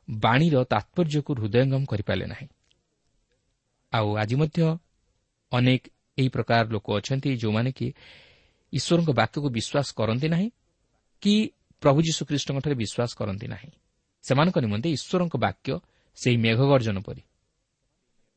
ବାଣୀର 0.10 0.56
ତାତ୍ପର୍ଯ୍ୟକୁ 0.64 1.32
ହୃଦୟଙ୍ଗମ 1.36 1.84
କରିପାରିଲେ 1.86 2.26
ନାହିଁ। 2.26 2.48
ଆଉ 3.94 4.08
ଆଜି 4.18 4.36
ମଧ୍ୟ 4.36 4.60
ଅନେକ 5.52 5.82
ଏହି 6.18 6.30
ପ୍ରକାର 6.30 6.64
ଲୋକ 6.68 6.88
ଅଛନ୍ତି 6.98 7.30
ଯେଉଁମାନେ 7.38 7.72
କି 7.72 7.88
ଈଶ୍ୱରଙ୍କ 8.74 9.10
ବାକ୍ୟକୁ 9.10 9.48
ବିଶ୍ୱାସ 9.50 9.88
କରନ୍ତି 9.96 10.28
ନାହିଁ 10.28 10.50
କି 11.22 11.34
ପ୍ରଭୁ 11.82 12.00
ଯୀଶୁଖ୍ରୀଷ୍ଟଙ୍କଠାରେ 12.02 12.76
ବିଶ୍ୱାସ 12.76 13.12
କରନ୍ତି 13.18 13.48
ନାହିଁ। 13.48 13.72
ସେମାନଙ୍କ 14.24 14.58
ନିମନ୍ତେ 14.58 14.90
ଈଶ୍ୱରଙ୍କ 14.90 15.36
ବାକ୍ୟ 15.38 15.80
ସେହି 16.16 16.38
ମେଘଗର୍ଜନ 16.38 16.98
ପରି। 17.00 17.22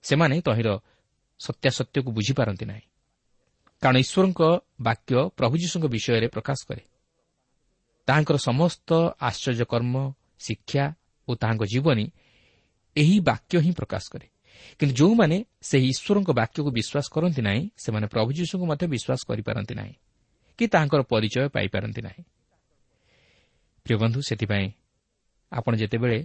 ସେମାନେ 0.02 0.40
ତହିଁର 0.40 0.68
ସତ୍ୟାସତ୍ୟକୁ 1.40 2.10
ବୁଝିପାରନ୍ତି 2.12 2.64
ନାହିଁ। 2.64 2.84
କାରଣ 3.82 3.96
ଈଶ୍ୱରଙ୍କ 3.96 4.40
ବାକ୍ୟ 4.80 5.14
ପ୍ରଭୁ 5.36 5.54
ଯୀଶୁଙ୍କ 5.56 5.86
ବିଷୟରେ 5.86 6.28
ପ୍ରକାଶ 6.28 6.58
କରେ। 6.68 6.82
ତାହାଙ୍କର 8.08 8.36
ସମସ୍ତ 8.48 8.90
ଆଶ୍ଚର୍ଯ୍ୟକର୍ମ 9.20 9.94
ଶିକ୍ଷା 10.38 10.84
ଓ 11.28 11.30
ତାହାଙ୍କ 11.34 11.62
ଜୀବନୀ 11.72 12.06
ଏହି 12.96 13.16
ବାକ୍ୟ 13.20 13.54
ହିଁ 13.64 13.72
ପ୍ରକାଶ 13.72 14.04
କରେ। 14.12 14.26
କିନ୍ତୁ 14.78 14.94
ଯେଉଁମାନେ 14.96 15.36
ସେହି 15.62 15.86
ଈଶ୍ୱରଙ୍କ 15.92 16.30
ବାକ୍ୟକୁ 16.30 16.70
ବିଶ୍ୱାସ 16.78 17.06
କରନ୍ତି 17.14 17.42
ନାହିଁ 17.42 17.62
ସେମାନେ 17.76 18.06
ପ୍ରଭୁ 18.06 18.30
ଯୀଶୁଙ୍କୁ 18.32 18.66
ମଧ୍ୟ 18.66 18.84
ବିଶ୍ୱାସ 18.94 19.20
କରିପାରନ୍ତି 19.28 19.74
ନାହିଁ 19.74 19.94
କି 20.58 20.64
ତାହାଙ୍କର 20.72 21.00
ପରିଚୟ 21.12 21.48
ପାଇପାରନ୍ତି 21.48 22.00
ନାହିଁ। 22.02 22.22
ପ୍ରିୟ 23.86 23.96
ବନ୍ଧୁ 24.02 24.20
ସେଥିପାଇଁ 24.28 24.66
ଆପଣ 25.52 25.72
ଯେତେବେଳେ 25.76 26.18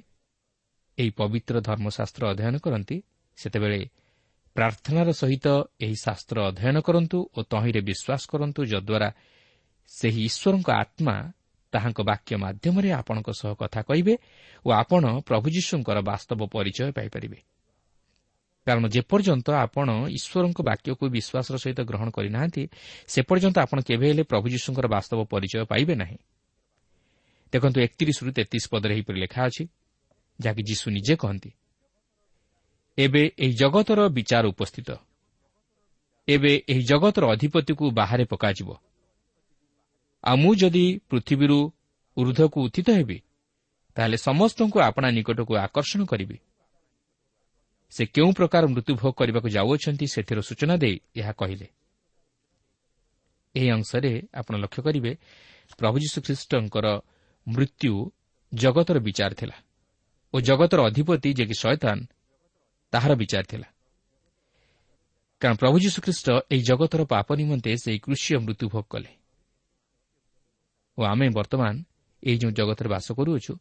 ଏହି 0.98 1.12
ପବିତ୍ର 1.20 1.56
ଧର୍ମଶାସ୍ତ୍ର 1.62 2.24
ଅଧ୍ୟୟନ 2.32 2.56
କରନ୍ତି 2.58 2.98
ସେତେବେଳେ 3.38 3.80
ପ୍ରାର୍ଥନାର 4.56 5.10
ସହିତ 5.12 5.48
ଏହି 5.80 5.98
ଶାସ୍ତ୍ର 6.06 6.38
ଅଧ୍ୟୟନ 6.50 6.78
କରନ୍ତୁ 6.88 7.18
ଓ 7.38 7.40
ତହିଁରେ 7.52 7.82
ବିଶ୍ୱାସ 7.90 8.22
କରନ୍ତୁ 8.32 8.62
ଯଦ୍ୱାରା 8.66 9.10
ସେହି 9.92 10.22
ଈଶ୍ୱରଙ୍କ 10.30 10.70
ଆତ୍ମା 10.84 11.16
ତାହାଙ୍କ 11.74 12.00
ବାକ୍ୟ 12.02 12.32
ମାଧ୍ୟମରେ 12.44 12.90
ଆପଣଙ୍କ 12.92 13.30
ସହ 13.42 13.52
କଥା 13.62 13.82
କହିବେ 13.82 14.14
ଓ 14.66 14.70
ଆପଣ 14.82 15.04
ପ୍ରଭୁ 15.28 15.48
ଯୀଶୁଙ୍କର 15.56 15.98
ବାସ୍ତବ 16.02 16.40
ପରିଚୟ 16.56 16.90
ପାଇପାରିବେ। 16.98 17.40
କାରଣ 18.68 18.86
ଯେପର୍ଯ୍ୟନ୍ତ 18.88 19.48
ଆପଣ 19.66 19.88
ଈଶ୍ୱରଙ୍କ 20.18 20.60
ବାକ୍ୟକୁ 20.70 21.04
ବିଶ୍ୱାସର 21.16 21.56
ସହିତ 21.64 21.80
ଗ୍ରହଣ 21.90 22.08
କରିନାହାନ୍ତି 22.18 22.64
ସେ 23.12 23.20
ପର୍ଯ୍ୟନ୍ତ 23.30 23.58
ଆପଣ 23.60 23.78
କେବେ 23.90 24.06
ହେଲେ 24.10 24.24
ପ୍ରଭୁ 24.32 24.48
ଯୀଶୁଙ୍କର 24.50 24.86
ବାସ୍ତବ 24.96 25.20
ପରିଚୟ 25.34 25.64
ପାଇବେ 25.72 25.96
ନାହିଁ। 25.96 26.18
ଦେଖନ୍ତୁ 27.54 27.78
ଏକତିରିଶରୁ 27.86 28.30
ତେତିଶ 28.38 28.64
ପଦରେ 28.72 28.92
ଏହିପରି 28.96 29.18
ଲେଖା 29.20 29.42
ଅଛି 29.50 29.64
ଯାହାକି 30.40 30.62
ଯୀଶୁ 30.70 30.86
ନିଜେ 30.92 31.16
କହନ୍ତି 31.22 31.50
ଏବେ 32.98 33.22
ଏହି 33.40 33.54
ଜଗତର 33.54 34.00
ବିଚାର 34.08 34.46
ଉପସ୍ଥିତ। 34.48 34.90
ଏବେ 36.28 36.52
ଏହି 36.70 36.84
ଜଗତର 36.84 37.24
ଅଧିପତିକୁ 37.32 37.86
ବାହାରେ 37.92 38.26
ପକାଯିବ। 38.26 38.70
ଆଉ 40.24 40.36
ମୁଁ 40.36 40.54
ଯଦି 40.56 40.86
ପୃଥିବୀରୁ 41.10 41.60
ଉର୍ଦ୍ଧ୍ୱକୁ 42.18 42.58
ଉତ୍ଥିତ 42.62 42.90
ହେବି 42.90 43.18
ତାହେଲେ 43.98 44.18
ସମସ୍ତଙ୍କୁ 44.18 44.78
ଆପଣା 44.80 45.08
ନିକଟକୁ 45.12 45.54
ଆକର୍ଷଣ 45.56 46.02
କରିବି। 46.06 46.38
ସେ 47.92 48.04
କେଉଁ 48.06 48.32
ପ୍ରକାର 48.34 48.64
ମୃତ୍ୟୁଭୋଗ 48.68 49.12
କରିବାକୁ 49.12 49.48
ଯାଉଅଛନ୍ତି 49.50 50.06
ସେଥିର 50.08 50.40
ସୂଚନା 50.42 50.76
ଦେଇ 50.78 50.98
ଏହା 51.16 51.32
କହିଲେ। 51.32 51.68
ଏହି 53.56 53.70
ଅଂଶରେ 53.70 54.12
ଆପଣ 54.34 54.54
ଲକ୍ଷ୍ୟ 54.56 54.82
କରିବେ 54.84 55.12
ପ୍ରଭୁ 55.80 55.98
ଯୀଶୁଖ୍ରୀଷ୍ଟଙ୍କର 56.00 56.88
ମୃତ୍ୟୁ 57.48 57.94
ଜଗତର 58.54 58.98
ବିଚାର 59.00 59.32
ଥିଲା 59.34 59.58
ଓ 60.34 60.36
ଜଗତର 60.40 60.80
ଅଧିପତି 60.86 61.30
ଯେ 61.34 61.46
କି 61.46 61.56
ଶୟତାନ 61.60 61.98
ତାହାର 62.94 63.12
ବିଚାର 63.16 63.44
ଥିଲା 63.44 63.68
କାରଣ 65.42 65.56
ପ୍ରଭୁ 65.62 65.76
ଯୀଶୁଖ୍ରୀଷ୍ଟ 65.80 66.28
ଏହି 66.54 66.62
ଜଗତର 66.62 67.02
ପାପ 67.06 67.28
ନିମନ୍ତେ 67.36 67.72
ସେହି 67.84 68.00
କୃଷି 68.00 68.32
ମୃତ୍ୟୁଭୋଗ 68.40 68.86
କଲେ 68.90 69.12
ଓ 70.98 71.02
ଆମେ 71.04 71.26
ବର୍ତ୍ତମାନ 71.38 71.76
ଏହି 72.24 72.38
ଯେଉଁ 72.42 72.52
ଜଗତରେ 72.52 72.90
ବାସ 72.90 73.08
କରୁଅଛୁ 73.18 73.54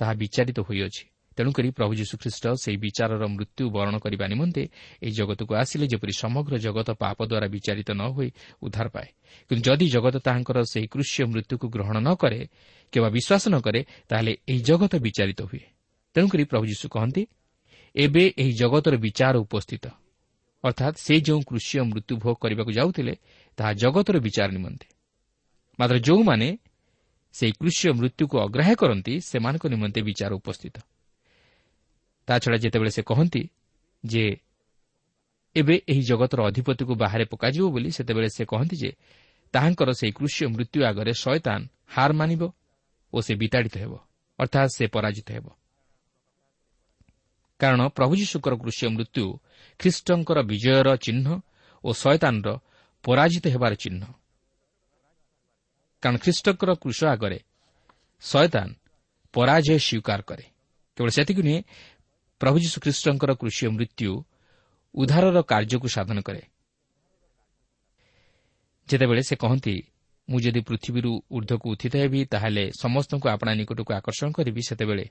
ତାହା 0.00 0.12
ବିଚାରିତ 0.14 0.58
ହୋଇଅଛି 0.62 1.04
ତେଣୁକରି 1.36 1.68
ପ୍ରଭୁ 1.70 1.92
ଯୀଶୁଖ୍ରୀଷ୍ଟ 1.94 2.44
ସେହି 2.62 2.78
ବିଚାରର 2.84 3.24
ମୃତ୍ୟୁ 3.34 3.64
ବରଣ 3.70 3.94
କରିବା 4.04 4.26
ନିମନ୍ତେ 4.32 4.62
ଏହି 5.04 5.12
ଜଗତକୁ 5.18 5.52
ଆସିଲେ 5.62 5.86
ଯେପରି 5.92 6.14
ସମଗ୍ର 6.22 6.54
ଜଗତ 6.58 6.88
ପାପ 7.02 7.18
ଦ୍ୱାରା 7.30 7.46
ବିଚାରିତ 7.54 7.88
ନ 7.94 8.02
ହୋଇ 8.10 8.30
ଉଦ୍ଧାର 8.64 8.86
ପାଏ 8.94 9.08
କିନ୍ତୁ 9.50 9.62
ଯଦି 9.68 9.86
ଜଗତ 9.94 10.16
ତାହାଙ୍କର 10.26 10.58
ସେହି 10.72 10.86
କୃଷ୍ୟ 10.94 11.18
ମୃତ୍ୟୁକୁ 11.32 11.66
ଗ୍ରହଣ 11.74 11.96
ନ 12.02 12.10
କରେ 12.22 12.40
କିମ୍ବା 12.92 13.10
ବିଶ୍ୱାସ 13.16 13.44
ନ 13.52 13.56
କରେ 13.66 13.80
ତାହେଲେ 14.10 14.32
ଏହି 14.50 14.60
ଜଗତ 14.68 14.92
ବିଚାରିତ 14.98 15.40
ହୁଏ 15.50 15.64
ତେଣୁକରି 16.16 16.44
ପ୍ରଭୁ 16.50 16.64
ଯୀଶୁ 16.72 16.86
କହନ୍ତି 16.94 17.22
ଏବେ 17.98 18.24
ଏହି 18.38 18.52
ଜଗତର 18.52 18.94
ବିଚାର 18.96 19.34
ଉପସ୍ଥିତ। 19.38 19.84
ଅର୍ଥାତ୍ 20.64 20.96
ସେ 20.98 21.14
ଯେଉଁ 21.20 21.40
କୃଷି 21.42 21.76
ମୃତ୍ୟୁ 21.90 22.14
ଭୋଗ 22.22 22.34
କରିବାକୁ 22.42 22.70
ଯାଉଥିଲେ 22.72 23.14
ତାହା 23.58 23.72
ଜଗତର 23.72 24.16
ବିଚାର 24.18 24.48
ନିମନ୍ତେ। 24.50 24.86
ମାତ୍ର 25.78 25.96
ଯେଉଁମାନେ 25.98 26.48
ସେହି 27.34 27.52
କୃଷି 27.60 27.86
ମୃତ୍ୟୁକୁ 27.98 28.36
ଅଗ୍ରାହ୍ୟ 28.46 28.74
କରନ୍ତି 28.76 29.14
ସେମାନଙ୍କ 29.20 29.64
ନିମନ୍ତେ 29.74 30.00
ବିଚାର 30.02 30.32
ଉପସ୍ଥିତ। 30.34 30.76
ତାଛଡ଼ା 32.28 32.56
ଯେତେବେଳେ 32.56 32.90
ସେ 32.90 33.02
କହନ୍ତି 33.02 33.42
ଯେ 34.04 34.24
ଏବେ 35.56 35.74
ଏହି 35.90 36.02
ଜଗତର 36.02 36.40
ଅଧିପତିକୁ 36.50 36.92
ବାହାରେ 36.94 37.24
ପକାଯିବ 37.24 37.64
ବୋଲି 37.74 37.90
ସେତେବେଳେ 37.90 38.28
ସେ 38.36 38.42
କହନ୍ତି 38.44 38.76
ଯେ 38.76 38.90
ତାହାଙ୍କର 39.54 39.90
ସେହି 40.00 40.12
କୃଷ୍ୟ 40.12 40.40
ମୃତ୍ୟୁ 40.54 40.78
ଆଗରେ 40.90 41.12
ଶୟତାନ 41.12 41.60
ହାର 41.94 42.10
ମାନିବ 42.12 42.42
ଓ 43.12 43.18
ସେ 43.26 43.32
ବିତାଡ଼ିତ 43.34 43.74
ହେବ 43.82 43.92
ଅର୍ଥାତ୍ 44.38 44.70
ସେ 44.76 44.84
ପରାଜିତ 44.86 45.28
ହେବ। 45.32 45.46
କାରଣ 47.60 47.80
ପ୍ରଭୁ 47.96 48.12
ଯୀଶୁଙ୍କର 48.20 48.54
କୃଷ୍ୟ 48.62 48.84
ମୃତ୍ୟୁ 48.94 49.24
ଖ୍ରୀଷ୍ଟଙ୍କର 49.80 50.38
ବିଜୟର 50.50 50.88
ଚିହ୍ନ 51.04 51.26
ଓ 51.84 51.90
ଶୟତାନର 52.02 52.48
ପରାଜିତ 53.04 53.44
ହେବାର 53.54 53.72
ଚିହ୍ନ। 53.82 54.02
କାରଣ 56.02 56.16
ଖ୍ରୀଷ୍ଟଙ୍କର 56.24 56.70
କୃଷ 56.82 57.00
ଆଗରେ 57.14 57.38
ଶୟତାନ 58.22 58.68
ପରାଜୟ 59.34 59.78
ସ୍ୱୀକାର 59.78 60.20
କରେ। 60.28 60.44
କେବଳ 60.96 61.10
ସେତିକି 61.10 61.42
ନୁହେଁ 61.42 61.60
ପ୍ରଭୁ 62.40 62.56
ଯୀଶୁ 62.64 62.76
ଖ୍ରୀଷ୍ଟଙ୍କର 62.84 63.30
କୃଷି 63.40 63.64
ମୃତ୍ୟୁ 63.76 64.10
ଉଦ୍ଧାରର 64.94 65.38
କାର୍ଯ୍ୟକୁ 65.42 65.88
ସାଧନ 65.96 66.18
କରେ। 66.22 66.42
ଯେତେବେଳେ 68.88 69.22
ସେ 69.28 69.34
କହନ୍ତି 69.36 69.74
ମୁଁ 70.28 70.38
ଯଦି 70.40 70.60
ପୃଥିବୀରୁ 70.68 71.12
ଉର୍ଦ୍ଧ୍ୱକୁ 71.36 71.66
ଉତ୍ଥିତ 71.72 71.94
ହେବି 72.02 72.20
ତାହେଲେ 72.32 72.64
ସମସ୍ତଙ୍କୁ 72.82 73.26
ଆପଣା 73.34 73.52
ନିକଟକୁ 73.60 73.90
ଆକର୍ଷଣ 73.98 74.28
କରିବି 74.36 74.62
ସେତେବେଳେ 74.68 75.06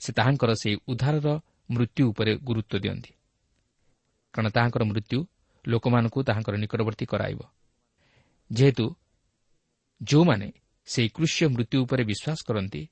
ସେ 0.00 0.10
ତାହାଙ୍କର 0.18 0.50
ସେହି 0.62 0.76
ଉଦ୍ଧାରର 0.88 1.28
ମୃତ୍ୟୁ 1.70 2.08
ଉପରେ 2.08 2.36
ଗୁରୁତ୍ୱ 2.36 2.80
ଦିଅନ୍ତି। 2.80 3.12
କାରଣ 4.32 4.50
ତାହାଙ୍କର 4.50 4.84
ମୃତ୍ୟୁ 4.84 5.26
ଲୋକମାନଙ୍କୁ 5.68 6.22
ତାହାଙ୍କର 6.22 6.56
ନିକଟବର୍ତ୍ତୀ 6.56 7.06
କରାଇବ। 7.06 7.40
ଯେହେତୁ 8.52 8.94
ଯେଉଁମାନେ 10.02 10.52
ସେହି 10.86 11.08
କୃଷ୍ୟ 11.08 11.48
ମୃତ୍ୟୁ 11.48 11.82
ଉପରେ 11.82 12.04
ବିଶ୍ୱାସ 12.04 12.38
କରନ୍ତି 12.46 12.88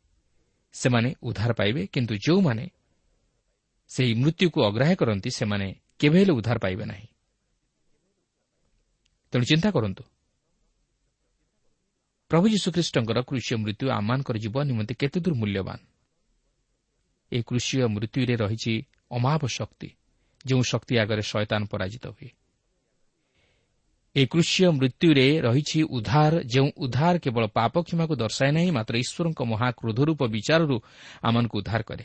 ସେମାନେ 0.73 1.15
ଉଦ୍ଧାର 1.23 1.53
ପାଇବେ 1.53 1.87
କିନ୍ତୁ 1.87 2.15
ଯେଉଁମାନେ 2.15 2.71
ସେହି 3.89 4.15
ମୃତ୍ୟୁକୁ 4.15 4.59
ଅଗ୍ରାହ୍ୟ 4.65 4.97
କରନ୍ତି 4.97 5.31
ସେମାନେ 5.31 5.75
କେବେ 5.99 6.21
ହେଲେ 6.21 6.33
ଉଦ୍ଧାର 6.33 6.59
ପାଇବେ 6.59 6.85
ନାହିଁ। 6.85 7.07
ତେଣୁ 9.33 9.45
ଚିନ୍ତା 9.45 9.71
କରନ୍ତୁ। 9.71 10.05
ପ୍ରଭୁ 12.31 12.49
ଯୀଶୁଖ୍ରୀଷ୍ଟଙ୍କର 12.49 13.19
କୃଷିୟ 13.23 13.57
ମୃତ୍ୟୁ 13.57 13.91
ଆମମାନଙ୍କର 13.91 14.37
ଜୀବନ 14.39 14.65
ନିମନ୍ତେ 14.65 14.95
କେତେ 14.95 15.21
ଦୂର 15.21 15.35
ମୂଲ୍ୟବାନ। 15.35 15.79
ଏହି 17.35 17.43
କୃଷିୟ 17.43 17.87
ମୃତ୍ୟୁରେ 17.95 18.35
ରହିଛି 18.37 18.75
ଅମାପ 19.11 19.43
ଶକ୍ତି 19.49 19.89
ଯେଉଁ 20.45 20.63
ଶକ୍ତି 20.63 20.95
ଆଗରେ 20.99 21.23
ଶୟତାନ 21.23 21.63
ପରାଜିତ 21.67 22.05
ହୁଏ 22.07 22.31
ଏହି 24.17 24.27
କୃଷିୟ 24.27 24.67
ମୃତ୍ୟୁରେ 24.71 25.27
ରହିଛି 25.41 25.79
ଉଦ୍ଧାର 25.97 26.35
ଯେଉଁ 26.47 26.69
ଉଦ୍ଧାର 26.77 27.15
କେବଳ 27.19 27.45
ପାପ 27.59 27.75
କ୍ଷମାକୁ 27.83 28.15
ଦର୍ଶାଏ 28.17 28.51
ନାହିଁ 28.51 28.71
ମାତ୍ର 28.71 28.95
ଈଶ୍ୱରଙ୍କ 28.97 29.41
ମହାକ୍ରୋଧରୂପ 29.53 30.21
ବିଚାରରୁ 30.35 30.77
ଆମମାନଙ୍କୁ 31.23 31.57
ଉଦ୍ଧାର 31.59 31.83
କରେ 31.83 32.05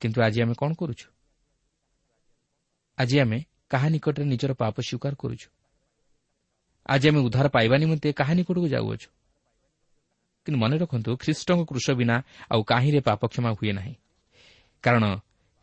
କିନ୍ତୁ 0.00 0.18
ଆଜି 0.22 0.38
ଆମେ 0.42 0.54
କ'ଣ 0.54 0.70
କରୁଛୁ? 0.74 1.06
ଆଜି 2.98 3.16
ଆମେ 3.20 3.38
କାହା 3.70 3.88
ନିକଟରେ 3.88 4.24
ନିଜର 4.24 4.52
ପାପ 4.54 4.76
ସ୍ୱୀକାର 4.80 5.14
କରୁଛୁ? 5.14 5.48
ଆଜି 6.86 7.06
ଆମେ 7.08 7.20
ଉଦ୍ଧାର 7.20 7.46
ପାଇବା 7.48 7.76
ନିମନ୍ତେ 7.76 8.08
କାହା 8.12 8.32
ନିକଟକୁ 8.34 8.68
ଯାଉଅଛୁ? 8.68 9.08
କିନ୍ତୁ 10.48 10.60
ମନେ 10.64 10.76
ରଖନ୍ତୁ 10.80 11.10
ଖ୍ରୀଷ୍ଟଙ୍କ 11.20 11.60
କୃଷ 11.68 11.86
ବିନା 11.92 12.16
ଆଉ 12.50 12.60
କାହିଁରେ 12.64 13.00
ପାପ 13.00 13.20
କ୍ଷମା 13.28 13.50
ହୁଏ 13.52 13.72
ନାହିଁ। 13.72 13.94
କାରଣ 14.84 15.04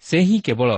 ସେ 0.03 0.17
ହିଁ 0.21 0.37
କେବଳ 0.45 0.69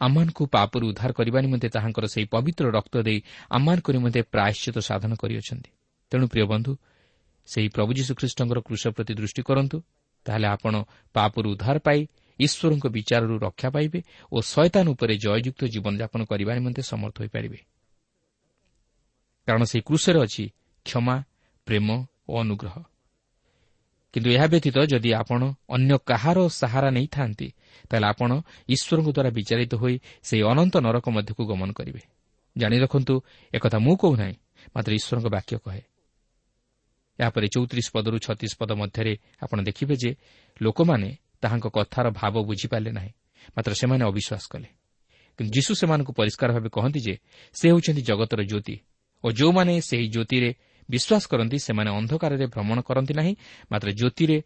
ଆମମାନଙ୍କୁ 0.00 0.42
ପାପରୁ 0.50 0.84
ଉଦ୍ଧାର 0.90 1.10
କରିବା 1.14 1.38
ନିମନ୍ତେ 1.40 1.68
ତାହାଙ୍କର 1.70 2.04
ସେହି 2.14 2.26
ପବିତ୍ର 2.34 2.66
ରକ୍ତ 2.74 2.94
ଦେଇ 3.06 3.18
ଆମମାନଙ୍କ 3.50 3.88
ନିମନ୍ତେ 3.96 4.20
ପ୍ରାୟଶ୍ଚିତ 4.34 4.76
ସାଧନ 4.78 5.12
କରିଅଛନ୍ତି। 5.14 5.70
ତେଣୁ 6.10 6.26
ପ୍ରିୟ 6.26 6.44
ବନ୍ଧୁ 6.52 6.72
ସେହି 7.48 7.68
ପ୍ରଭୁ 7.68 7.90
ଯୀଶୁଖ୍ରୀଷ୍ଟଙ୍କର 7.98 8.58
କୃଷ 8.66 8.82
ପ୍ରତି 8.96 9.12
ଦୃଷ୍ଟି 9.14 9.42
କରନ୍ତୁ 9.46 9.76
ତାହେଲେ 10.26 10.46
ଆପଣ 10.46 10.74
ପାପରୁ 11.14 11.46
ଉଦ୍ଧାର 11.54 11.76
ପାଇ 11.78 12.00
ଈଶ୍ୱରଙ୍କ 12.38 12.84
ବିଚାରରୁ 12.96 13.34
ରକ୍ଷା 13.46 13.68
ପାଇବେ 13.70 14.00
ଓ 14.32 14.36
ଶୟତାନ 14.42 14.86
ଉପରେ 14.90 15.14
ଜୟଯୁକ୍ତ 15.16 15.62
ଜୀବନଯାପନ 15.64 16.20
କରିବା 16.26 16.52
ନିମନ୍ତେ 16.58 16.82
ସମର୍ଥ 16.82 17.16
ହୋଇପାରିବେ। 17.22 17.58
କାରଣ 19.48 19.62
ସେହି 19.70 19.82
କୃଷରେ 19.86 20.18
ଅଛି 20.26 20.44
କ୍ଷମା 20.86 21.16
ପ୍ରେମ 21.66 21.88
ଓ 22.28 22.34
ଅନୁଗ୍ରହ। 22.40 22.93
କିନ୍ତୁ 24.14 24.30
ଏହା 24.30 24.46
ବ୍ୟତୀତ 24.46 24.76
ଯଦି 24.92 25.10
ଆପଣ 25.20 25.40
ଅନ୍ୟ 25.74 25.94
କାହାର 26.06 26.38
ସାହାରା 26.60 26.88
ନେଇଥାନ୍ତି 26.96 27.48
ତାହେଲେ 27.90 28.06
ଆପଣ 28.06 28.30
ଈଶ୍ୱରଙ୍କ 28.68 29.08
ଦ୍ୱାରା 29.16 29.30
ବିଚାରିତ 29.36 29.72
ହୋଇ 29.74 29.94
ସେହି 30.22 30.42
ଅନନ୍ତ 30.50 30.74
ନରକ 30.86 31.06
ମଧ୍ୟକୁ 31.16 31.42
ଗମନ 31.50 31.70
କରିବେ। 31.74 32.02
ଜାଣି 32.56 32.76
ରଖନ୍ତୁ 32.78 33.14
ଏକଥା 33.54 33.78
ମୁଁ 33.86 33.94
କହୁନାହିଁ 34.02 34.34
ମାତ୍ର 34.74 34.90
ଈଶ୍ୱରଙ୍କ 34.98 35.26
ବାକ୍ୟ 35.36 35.54
କହେ। 35.64 35.82
ଏହାପରେ 37.18 37.46
ଚଉତିରିଶ 37.54 37.88
ପଦରୁ 37.94 38.16
ଛତିଶ 38.26 38.52
ପଦ 38.58 38.70
ମଧ୍ୟରେ 38.80 39.12
ଆପଣ 39.42 39.58
ଦେଖିବେ 39.68 39.94
ଯେ 40.02 40.10
ଲୋକମାନେ 40.62 41.08
ତାହାଙ୍କ 41.42 41.66
କଥାର 41.76 42.06
ଭାବ 42.10 42.34
ବୁଝିପାରିଲେ 42.48 42.92
ନାହିଁ 42.98 43.12
ମାତ୍ର 43.54 43.72
ସେମାନେ 43.80 44.02
ଅବିଶ୍ୱାସ 44.10 44.44
କଲେ। 44.52 44.68
କିନ୍ତୁ 45.38 45.50
ଯୀଶୁ 45.56 45.72
ସେମାନଙ୍କୁ 45.74 46.12
ପରିଷ୍କାର 46.18 46.48
ଭାବେ 46.56 46.68
କହନ୍ତି 46.76 47.00
ଯେ 47.06 47.14
ସେ 47.54 47.64
ହେଉଛନ୍ତି 47.70 48.02
ଜଗତର 48.02 48.40
ଜ୍ୟୋତି 48.50 48.76
ଓ 49.24 49.26
ଯେଉଁମାନେ 49.32 49.72
ସେହି 49.80 50.06
ଜ୍ୟୋତିରେ 50.08 50.50
ବିଶ୍ୱାସ 50.88 51.24
କରନ୍ତି 51.28 51.56
ସେମାନେ 51.58 51.90
ଅନ୍ଧକାରରେ 51.90 52.46
ଭ୍ରମଣ 52.46 52.78
କରନ୍ତି 52.80 53.12
ନାହିଁ 53.14 53.34
ମାତ୍ର 53.72 53.88
ଜ୍ୟୋତିରେ 53.90 54.36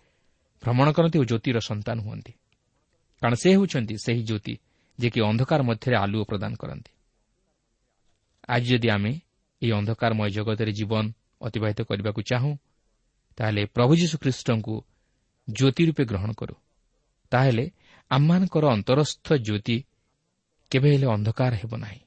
ଭ୍ରମଣ 0.62 0.86
କରନ୍ତି 0.92 1.16
ଓ 1.18 1.24
ଜ୍ୟୋତିର 1.24 1.58
ସନ୍ତାନ 1.60 1.96
ହୁଅନ୍ତି। 2.00 2.32
କାରଣ 3.22 3.34
ସେ 3.34 3.48
ହେଉଛନ୍ତି 3.50 3.94
ସେହି 4.04 4.22
ଜ୍ୟୋତି 4.22 4.54
ଯିଏକି 4.98 5.20
ଅନ୍ଧକାର 5.20 5.60
ମଧ୍ୟରେ 5.62 5.96
ଆଲୁଅ 5.96 6.24
ପ୍ରଦାନ 6.24 6.52
କରନ୍ତି। 6.54 6.92
ଆଜି 8.48 8.68
ଯଦି 8.68 8.88
ଆମେ 8.88 9.12
ଏହି 9.62 9.72
ଅନ୍ଧକାରମୟ 9.72 10.28
ଜଗତରେ 10.30 10.72
ଜୀବନ 10.72 11.04
ଅତିବାହିତ 11.42 11.80
କରିବାକୁ 11.82 12.20
ଚାହୁଁ 12.22 12.52
ତାହେଲେ 13.38 13.62
ପ୍ରଭୁ 13.66 13.92
ଯୀଶୁଖ୍ରୀଷ୍ଟଙ୍କୁ 13.96 14.74
ଜ୍ୟୋତି 15.48 15.82
ରୂପେ 15.86 16.04
ଗ୍ରହଣ 16.04 16.30
କରୁ। 16.32 16.54
ତାହେଲେ 17.32 17.64
ଆମମାନଙ୍କର 18.10 18.64
ଅନ୍ତରସ୍ଥ 18.76 19.26
ଜ୍ୟୋତି 19.46 19.76
କେବେ 20.70 20.88
ହେଲେ 20.92 21.06
ଅନ୍ଧକାର 21.06 21.52
ହେବ 21.54 21.72
ନାହିଁ। 21.76 22.00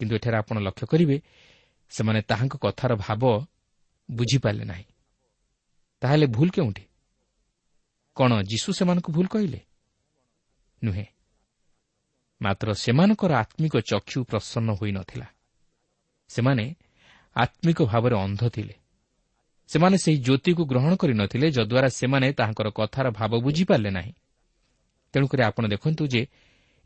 କିନ୍ତୁ 0.00 0.14
ଏଠାରେ 0.16 0.36
ଆପଣ 0.36 0.56
ଲକ୍ଷ୍ୟ 0.58 0.86
କରିବେ 0.86 1.16
ସେମାନେ 1.92 2.20
ତାହାଙ୍କ 2.22 2.54
କଥାର 2.56 2.92
ଭାବ 2.94 3.22
ବୁଝିପାରିଲେ 4.10 4.64
ନାହିଁ। 4.64 4.84
ତାହେଲେ 6.02 6.26
ଭୁଲ 6.26 6.48
କେଉଁଠି? 6.50 6.84
କ'ଣ 8.16 8.30
ଯୀଶୁ 8.42 8.68
ସେମାନଙ୍କୁ 8.72 9.10
ଭୁଲ 9.12 9.26
କହିଲେ? 9.26 9.60
ନୁହେଁ। 10.84 11.06
ମାତ୍ର 12.40 12.68
ସେମାନଙ୍କର 12.74 13.32
ଆତ୍ମିକ 13.34 13.74
ଚକ୍ଷୁ 13.90 14.18
ପ୍ରସନ୍ନ 14.24 14.68
ହୋଇନଥିଲା 14.72 15.26
ସେମାନେ 16.30 16.64
ଆତ୍ମିକ 17.36 17.78
ଭାବରେ 17.82 18.16
ଅନ୍ଧ 18.16 18.42
ଥିଲେ। 18.48 18.74
ସେମାନେ 19.68 19.96
ସେହି 19.98 20.18
ଜ୍ୟୋତିକୁ 20.18 20.62
ଗ୍ରହଣ 20.64 20.92
କରିନଥିଲେ 20.96 21.46
ଯଦ୍ୱାରା 21.50 21.88
ସେମାନେ 21.88 22.26
ତାହାଙ୍କର 22.32 22.68
କଥାର 22.70 23.06
ଭାବ 23.10 23.32
ବୁଝିପାରିଲେ 23.40 23.90
ନାହିଁ। 23.90 24.12
ତେଣୁକରି 25.14 25.42
ଆପଣ 25.42 25.64
ଦେଖନ୍ତୁ 25.66 26.02
ଯେ 26.06 26.22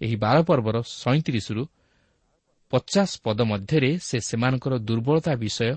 ଏହି 0.00 0.16
ବାର 0.16 0.36
ପର୍ବର 0.42 0.76
ସଇଁତିରିଶରୁ 0.86 1.62
ପଚାଶ 2.70 3.10
ପଦ 3.24 3.38
ମଧ୍ୟରେ 3.42 3.90
ସେ 3.98 4.16
ସେମାନଙ୍କର 4.20 4.74
ଦୁର୍ବଳତା 4.78 5.32
ବିଷୟ 5.34 5.70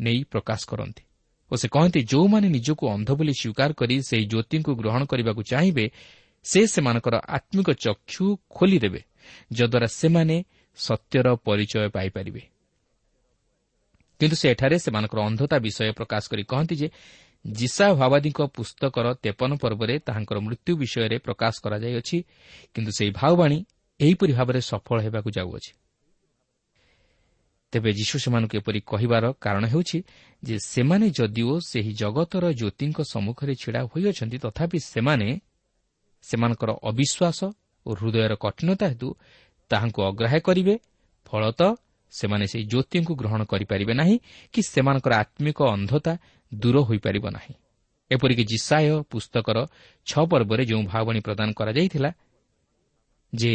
ନେଇ 0.00 0.20
ପ୍ରକାଶ 0.24 0.60
କରନ୍ତି 0.68 1.02
ଓ 1.50 1.54
ସେ 1.56 1.68
କହନ୍ତି 1.68 2.00
ଯେଉଁମାନେ 2.02 2.48
ନିଜକୁ 2.48 2.84
ଅନ୍ଧ 2.88 3.10
ବୋଲି 3.12 3.34
ସ୍ୱୀକାର 3.40 3.70
କରି 3.72 3.94
ସେହି 4.02 4.24
ଜ୍ୟୋତିଙ୍କୁ 4.26 4.72
ଗ୍ରହଣ 4.74 5.02
କରିବାକୁ 5.04 5.42
ଚାହିଁବେ 5.42 5.86
ସେ 6.44 6.60
ସେମାନଙ୍କର 6.66 7.14
ଆତ୍ମିକ 7.28 7.68
ଚକ୍ଷୁ 7.84 8.24
ଖୋଲିଦେବେ 8.50 9.00
ଯଦ୍ୱାରା 9.52 9.88
ସେମାନେ 10.00 10.36
ସତ୍ୟର 10.78 11.26
ପରିଚୟ 11.46 11.88
ପାଇପାରିବେ 11.88 12.42
କିନ୍ତୁ 14.20 14.36
ସେ 14.36 14.46
ଏଠାରେ 14.50 14.76
ସେମାନଙ୍କର 14.78 15.18
ଅନ୍ଧତା 15.20 15.56
ବିଷୟ 15.58 15.92
ପ୍ରକାଶ 15.92 16.22
କରି 16.30 16.42
କହନ୍ତି 16.42 16.74
ଯେ 16.76 16.88
ଜିସା 17.44 17.86
ଭାବାଦୀଙ୍କ 17.94 18.40
ପୁସ୍ତକର 18.56 19.06
ତେପନ 19.22 19.50
ପର୍ବରେ 19.56 19.94
ତାହାଙ୍କର 19.98 20.38
ମୃତ୍ୟୁ 20.38 20.72
ବିଷୟରେ 20.76 21.16
ପ୍ରକାଶ 21.18 21.54
କରାଯାଇଅଛି 21.64 22.18
କିନ୍ତୁ 22.74 22.90
ସେହି 22.98 23.12
ଭାଓବାଣୀ 23.20 23.58
ଏହିପରି 24.00 24.32
ଭାବରେ 24.32 24.60
ସଫଳ 24.60 24.98
ହେବାକୁ 25.02 25.30
ଯାଉଅଛି। 25.30 25.70
ତେବେ 27.72 27.90
ଯୀଶୁ 27.98 28.16
ସେମାନଙ୍କୁ 28.24 28.54
ଏପରି 28.60 28.80
କହିବାର 28.90 29.24
କାରଣ 29.44 29.64
ହେଉଛି 29.72 29.98
ଯେ 30.42 30.56
ସେମାନେ 30.72 31.06
ଯଦିଓ 31.18 31.54
ସେହି 31.70 31.92
ଜଗତର 32.02 32.44
ଜ୍ୟୋତିଙ୍କ 32.60 32.98
ସମ୍ମୁଖରେ 33.12 33.54
ଛିଡ଼ା 33.62 33.80
ହୋଇଅଛନ୍ତି 33.90 34.38
ତଥାପି 34.44 34.78
ସେମାନେ 34.92 35.28
ସେମାନଙ୍କର 36.24 36.70
ଅବିଶ୍ୱାସ 36.90 37.38
ଓ 37.86 37.90
ହୃଦୟର 37.98 38.32
କଠିନତା 38.44 38.86
ହେତୁ 38.92 39.08
ତାହାଙ୍କୁ 39.70 40.00
ଅଗ୍ରାହ୍ୟ 40.10 40.40
କରିବେ। 40.48 40.74
ଫଳତଃ 41.26 41.70
ସେମାନେ 42.12 42.44
ସେହି 42.52 42.64
ଜ୍ୟୋତିଙ୍କୁ 42.64 43.12
ଗ୍ରହଣ 43.20 43.40
କରିପାରିବେ 43.44 43.92
ନାହିଁ 44.00 44.16
କି 44.52 44.60
ସେମାନଙ୍କର 44.72 45.12
ଆତ୍ମିକ 45.22 45.58
ଅନ୍ଧତା 45.74 46.12
ଦୂର 46.52 46.76
ହୋଇପାରିବ 46.88 47.24
ନାହିଁ। 47.36 47.54
ଏପରିକି 48.10 48.44
ଜିସାୟ 48.52 48.86
ପୁସ୍ତକର 49.10 49.58
ଛଅ 50.06 50.22
ପର୍ବରେ 50.30 50.62
ଯେଉଁ 50.70 50.82
ଭାବଣୀ 50.92 51.20
ପ୍ରଦାନ 51.26 51.48
କରାଯାଇଥିଲା 51.58 52.10
ଯେ 53.32 53.52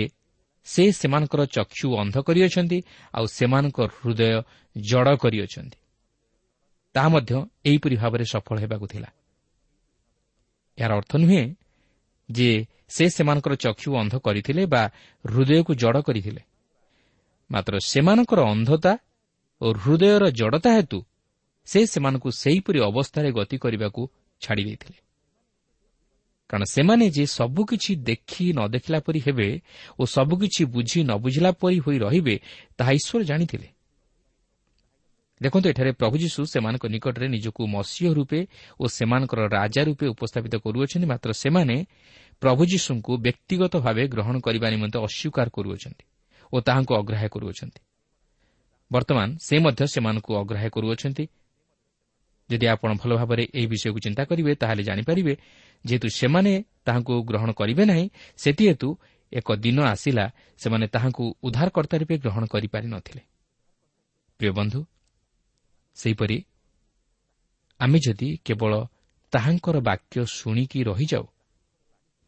ସେ 0.68 0.84
ସେମାନଙ୍କର 0.92 1.42
ଚକ୍ଷୁ 1.46 1.88
ଅନ୍ଧ 1.98 2.16
କରିଅଛନ୍ତି 2.18 2.80
ଆଉ 3.14 3.26
ସେମାନଙ୍କ 3.38 3.78
ହୃଦୟ 3.96 4.30
ଜଡ଼ 4.76 5.10
କରିଅଛନ୍ତି। 5.16 5.78
ତାହା 6.96 7.10
ମଧ୍ୟ 7.10 7.34
ଏହିପରି 7.66 7.96
ଭାବରେ 7.96 8.26
ସଫଳ 8.26 8.58
ହେବାକୁ 8.60 8.86
ଥିଲା। 8.88 9.10
ଏହାର 10.78 10.92
ଅର୍ଥ 10.94 11.12
ନୁହେଁ 11.18 11.44
ଯେ 12.30 12.50
ସେ 12.88 13.06
ସେମାନଙ୍କର 13.10 13.54
ଚକ୍ଷୁ 13.56 13.90
ଅନ୍ଧ 13.96 14.14
କରିଥିଲେ 14.18 14.64
ବା 14.66 14.84
ହୃଦୟକୁ 15.26 15.72
ଜଡ଼ 15.74 15.98
କରିଥିଲେ। 16.02 16.42
ମାତ୍ର 17.50 17.74
ସେମାନଙ୍କର 17.92 18.40
ଅନ୍ଧତା 18.54 18.94
ଓ 19.62 19.68
ହୃଦୟର 19.74 20.24
ଜଡ଼ତା 20.30 20.70
ହେତୁ 20.74 21.00
ସେ 21.68 21.80
ସେମାନଙ୍କୁ 21.86 22.30
ସେହିପରି 22.32 22.80
ଅବସ୍ଥାରେ 22.90 23.30
ଗତି 23.32 23.58
କରିବାକୁ 23.58 24.02
ଛାଡ଼ି 24.42 24.64
ଦେଇଥିଲେ 24.64 24.98
କାରଣ 26.50 26.64
ସେମାନେ 26.76 27.06
ଯେ 27.12 27.24
ସବୁକିଛି 27.30 27.92
ଦେଖି 28.10 28.46
ନ 28.54 28.60
ଦେଖିଲା 28.72 29.00
ପରି 29.00 29.20
ହେବେ 29.28 29.50
ଓ 30.00 30.04
ସବୁକିଛି 30.08 30.64
ବୁଝି 30.74 31.00
ନ 31.04 31.12
ବୁଝିଲା 31.24 31.52
ପରି 31.62 31.78
ହୋଇ 31.86 31.98
ରହିବେ 32.06 32.36
ତାହା 32.78 32.92
ଈଶ୍ୱର 33.00 33.22
ଜାଣିଥିଲେ। 33.30 33.68
ଦେଖନ୍ତୁ 35.42 35.68
ଏଠାରେ 35.70 35.92
ପ୍ରଭୁ 35.92 36.16
ଯୀଶୁ 36.18 36.42
ସେମାନଙ୍କ 36.54 36.84
ନିକଟରେ 36.88 37.28
ନିଜକୁ 37.28 37.62
ମସିହ 37.68 38.10
ରୂପେ 38.18 38.40
ଓ 38.80 38.84
ସେମାନଙ୍କର 38.88 39.40
ରାଜା 39.58 39.82
ରୂପେ 39.84 40.06
ଉପସ୍ଥାପିତ 40.14 40.54
କରୁଅଛନ୍ତି 40.66 41.08
ମାତ୍ର 41.14 41.30
ସେମାନେ 41.44 41.76
ପ୍ରଭୁ 42.42 42.62
ଯୀଶୁଙ୍କୁ 42.72 43.12
ବ୍ୟକ୍ତିଗତ 43.26 43.74
ଭାବେ 43.86 44.04
ଗ୍ରହଣ 44.14 44.36
କରିବା 44.40 44.68
ନିମନ୍ତେ 44.74 44.98
ଅସ୍ୱୀକାର 45.00 45.48
କରୁଅଛନ୍ତି 45.56 46.04
ଓ 46.54 46.58
ତାହାଙ୍କୁ 46.68 46.94
ଅଗ୍ରାହ୍ୟ 47.02 47.28
କରୁଅଛନ୍ତି। 47.36 47.80
ବର୍ତ୍ତମାନ 48.92 49.28
ସେ 49.38 49.56
ମଧ୍ୟ 49.60 49.82
ସେମାନଙ୍କୁ 49.94 50.32
ଅଗ୍ରାହ୍ୟ 50.42 50.70
କରୁଅଛନ୍ତି। 50.76 51.26
ଯଦି 52.50 52.66
ଆପଣ 52.68 52.90
ଭଲ 53.02 53.12
ଭାବରେ 53.20 53.44
ଏହି 53.58 53.68
ବିଷୟକୁ 53.68 54.00
ଚିନ୍ତା 54.06 54.24
କରିବେ 54.30 54.52
ତାହେଲେ 54.62 54.84
ଜାଣିପାରିବେ 54.90 55.34
ଯେହେତୁ 55.88 56.08
ସେମାନେ 56.10 56.54
ତାହାଙ୍କୁ 56.86 57.14
ଗ୍ରହଣ 57.24 57.50
କରିବେ 57.52 57.84
ନାହିଁ 57.86 58.06
ସେଥିହେତୁ 58.38 58.88
ଏକ 59.32 59.48
ଦିନ 59.56 59.78
ଆସିଲା 59.84 60.26
ସେମାନେ 60.58 60.86
ତାହାଙ୍କୁ 60.88 61.24
ଉଦ୍ଧାରକର୍ତ୍ତା 61.44 61.96
ରୂପେ 61.98 62.16
ଗ୍ରହଣ 62.18 62.44
କରିପାରିନଥିଲେ 62.46 63.22
ସେହିପରି 65.98 66.38
ଆମେ 67.80 67.98
ଯଦି 68.00 68.30
କେବଳ 68.46 68.74
ତାହାଙ୍କର 69.34 69.78
ବାକ୍ୟ 69.80 70.16
ଶୁଣିକି 70.30 70.80
ରହିଯାଉ 70.84 71.26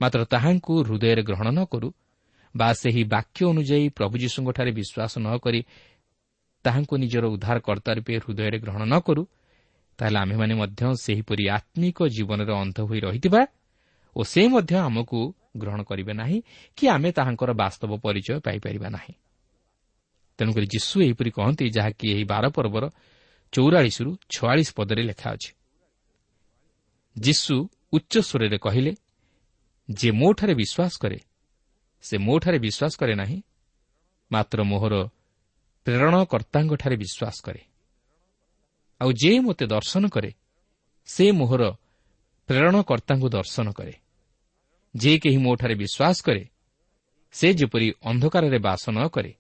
ମାତ୍ର 0.02 0.22
ତାହାଙ୍କୁ 0.26 0.74
ହୃଦୟରେ 0.84 1.22
ଗ୍ରହଣ 1.24 1.48
ନ 1.50 1.60
କରୁ 1.66 1.90
ବା 2.56 2.68
ସେହି 2.74 3.04
ବାକ୍ୟ 3.06 3.40
ଅନୁଯାୟୀ 3.46 3.88
ପ୍ରଭୁ 3.90 4.16
ଯୀଶୁଙ୍କଠାରେ 4.18 4.72
ବିଶ୍ୱାସ 4.72 5.14
ନ 5.20 5.28
କରି 5.38 5.62
ତାହାଙ୍କୁ 6.66 6.96
ନିଜର 6.98 7.26
ଉଦ୍ଧାରକର୍ତ୍ତା 7.26 7.92
ରୂପେ 7.94 8.14
ହୃଦୟରେ 8.18 8.58
ଗ୍ରହଣ 8.60 8.82
ନ 8.84 8.96
କରୁ 9.00 9.24
ତାହେଲେ 10.00 10.20
ଆମ୍ଭେମାନେ 10.20 10.54
ମଧ୍ୟ 10.56 10.96
ସେହିପରି 10.96 11.44
ଆତ୍ମିକ 11.50 11.98
ଜୀବନରେ 12.08 12.54
ଅନ୍ଧ 12.54 12.78
ହୋଇ 12.82 13.00
ରହିଥିବା 13.00 13.42
ଓ 14.16 14.24
ସେ 14.24 14.48
ମଧ୍ୟ 14.48 14.76
ଆମକୁ 14.76 15.20
ଗ୍ରହଣ 15.58 15.82
କରିବେ 15.84 16.14
ନାହିଁ 16.14 16.42
କି 16.78 16.88
ଆମେ 16.88 17.12
ତାହାଙ୍କର 17.12 17.52
ବାସ୍ତବ 17.54 17.92
ପରିଚୟ 17.98 18.40
ପାଇପାରିବା 18.40 18.90
ନାହିଁ। 18.90 19.14
ତେଣୁକରି 20.38 20.66
ଯୀଶୁ 20.66 20.96
ଏହିପରି 21.02 21.32
କହନ୍ତି 21.32 21.66
ଯାହାକି 21.70 22.06
ଏହି 22.12 22.24
ବାର 22.24 22.46
ପର୍ବର 22.50 22.90
ଚଉରାଳିଶରୁ 23.52 24.12
ଛୟାଳିଶ 24.30 24.70
ପଦରେ 24.76 25.04
ଲେଖା 25.04 25.30
ଅଛି। 25.32 25.52
ଯୀଶୁ 27.16 27.56
ଉଚ୍ଚସ୍ୱରରେ 27.94 28.58
କହିଲେ 28.58 28.92
ଯେ 29.90 30.12
ମୋଠାରେ 30.12 30.54
ବିଶ୍ୱାସ 30.54 30.94
କରେ 31.02 31.20
ସେ 32.02 32.18
ମୋଠାରେ 32.18 32.60
ବିଶ୍ୱାସ 32.60 32.94
କରେ 33.00 33.14
ନାହିଁ 33.16 33.42
ମାତ୍ର 34.32 34.64
ମୋହର 34.64 34.94
ପ୍ରେରଣକର୍ତ୍ତାଙ୍କଠାରେ 35.86 36.96
ବିଶ୍ୱାସ 36.96 37.38
କରେ। 37.44 37.69
ଆଉ 39.02 39.10
ଯେ 39.12 39.32
ମୋତେ 39.40 39.66
ଦର୍ଶନ 39.66 40.04
କରେ 40.10 40.32
ସେ 41.06 41.26
ମୋହର 41.32 41.64
ପ୍ରେରଣକର୍ତ୍ତାଙ୍କୁ 42.50 43.28
ଦର୍ଶନ 43.30 43.68
କରେ। 43.72 43.94
ଯେ 44.96 45.12
କେହି 45.20 45.38
ମୋଠାରେ 45.38 45.76
ବିଶ୍ୱାସ 45.76 46.18
କରେ 46.26 46.44
ସେ 47.32 47.48
ଯେପରି 47.54 47.88
ଅନ୍ଧକାରରେ 48.02 48.60
ବାସ 48.60 48.84
ନ 48.90 49.08
କରେ 49.08 49.32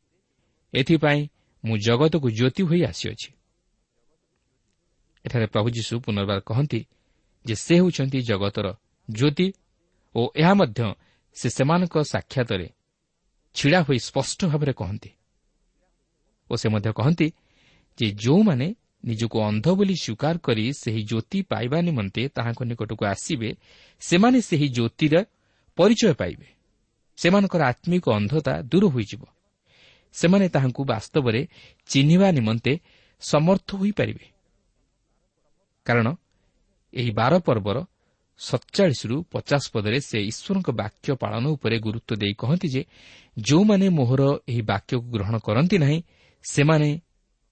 ଏଥିପାଇଁ 0.73 1.21
ମୁଁ 1.63 1.77
ଜଗତକୁ 1.77 2.27
ଜ୍ୟୋତି 2.29 2.63
ହୋଇ 2.63 2.81
ଆସିଅଛି। 2.83 3.29
ଏଠାରେ 5.25 5.45
ପ୍ରଭୁ 5.45 5.69
ଯୀଶୁ 5.69 5.93
ପୁନର୍ବାର 5.99 6.39
କହନ୍ତି 6.39 6.81
ଯେ 7.45 7.55
ସେ 7.55 7.75
ହେଉଛନ୍ତି 7.75 8.19
ଜଗତର 8.21 8.67
ଜ୍ୟୋତି 9.09 9.47
ଓ 10.15 10.21
ଏହା 10.35 10.53
ମଧ୍ୟ 10.53 10.79
ସେ 11.33 11.47
ସେମାନଙ୍କ 11.49 11.95
ସାକ୍ଷାତରେ 12.03 12.67
ଛିଡ଼ା 13.55 13.79
ହୋଇ 13.81 13.99
ସ୍ପଷ୍ଟ 13.99 14.39
ଭାବରେ 14.45 14.73
କହନ୍ତି। 14.73 15.11
ଓ 16.49 16.53
ସେ 16.55 16.67
ମଧ୍ୟ 16.69 16.89
କହନ୍ତି 16.93 17.27
ଯେ 17.97 18.07
ଯେଉଁମାନେ 18.11 18.67
ନିଜକୁ 19.03 19.37
ଅନ୍ଧ 19.39 19.65
ବୋଲି 19.69 19.95
ସ୍ୱୀକାର 19.95 20.35
କରି 20.37 20.65
ସେହି 20.73 21.01
ଜ୍ୟୋତି 21.03 21.39
ପାଇବା 21.41 21.77
ନିମନ୍ତେ 21.81 22.21
ତାହାଙ୍କ 22.29 22.61
ନିକଟକୁ 22.63 23.03
ଆସିବେ 23.05 23.49
ସେମାନେ 24.01 24.39
ସେହି 24.41 24.67
ଜ୍ୟୋତିର 24.69 25.15
ପରିଚୟ 25.77 26.13
ପାଇବେ। 26.13 26.47
ସେମାନଙ୍କର 27.17 27.61
ଆତ୍ମିକ 27.63 28.05
ଅନ୍ଧତା 28.09 28.53
ଦୂର 28.61 28.85
ହୋଇଯିବ। 28.85 29.21
ସେମାନେ 30.13 30.45
ତାହାଙ୍କୁ 30.49 30.81
ବାସ୍ତବରେ 30.83 31.41
ଚିହ୍ନିବା 31.89 32.27
ନିମନ୍ତେ 32.31 32.73
ସମର୍ଥ 33.21 33.69
ହୋଇପାରିବେ। 33.75 34.25
କାରଣ 35.85 36.07
ଏହି 36.93 37.11
ବାର 37.11 37.33
ପର୍ବର 37.39 37.77
ସତଚାଳିଶରୁ 38.39 39.15
ପଚାଶ 39.31 39.63
ପଦରେ 39.73 39.99
ସେ 39.99 40.17
ଈଶ୍ୱରଙ୍କ 40.21 40.69
ବାକ୍ୟ 40.71 41.07
ପାଳନ 41.15 41.43
ଉପରେ 41.47 41.77
ଗୁରୁତ୍ୱ 41.79 42.19
ଦେଇ 42.19 42.33
କହନ୍ତି 42.33 42.67
ଯେ 42.67 42.81
ଯେଉଁମାନେ 43.37 43.87
ମୋହର 43.89 44.21
ଏହି 44.47 44.61
ବାକ୍ୟକୁ 44.61 45.07
ଗ୍ରହଣ 45.11 45.35
କରନ୍ତି 45.37 45.77
ନାହିଁ 45.77 45.99
ସେମାନେ 46.43 46.89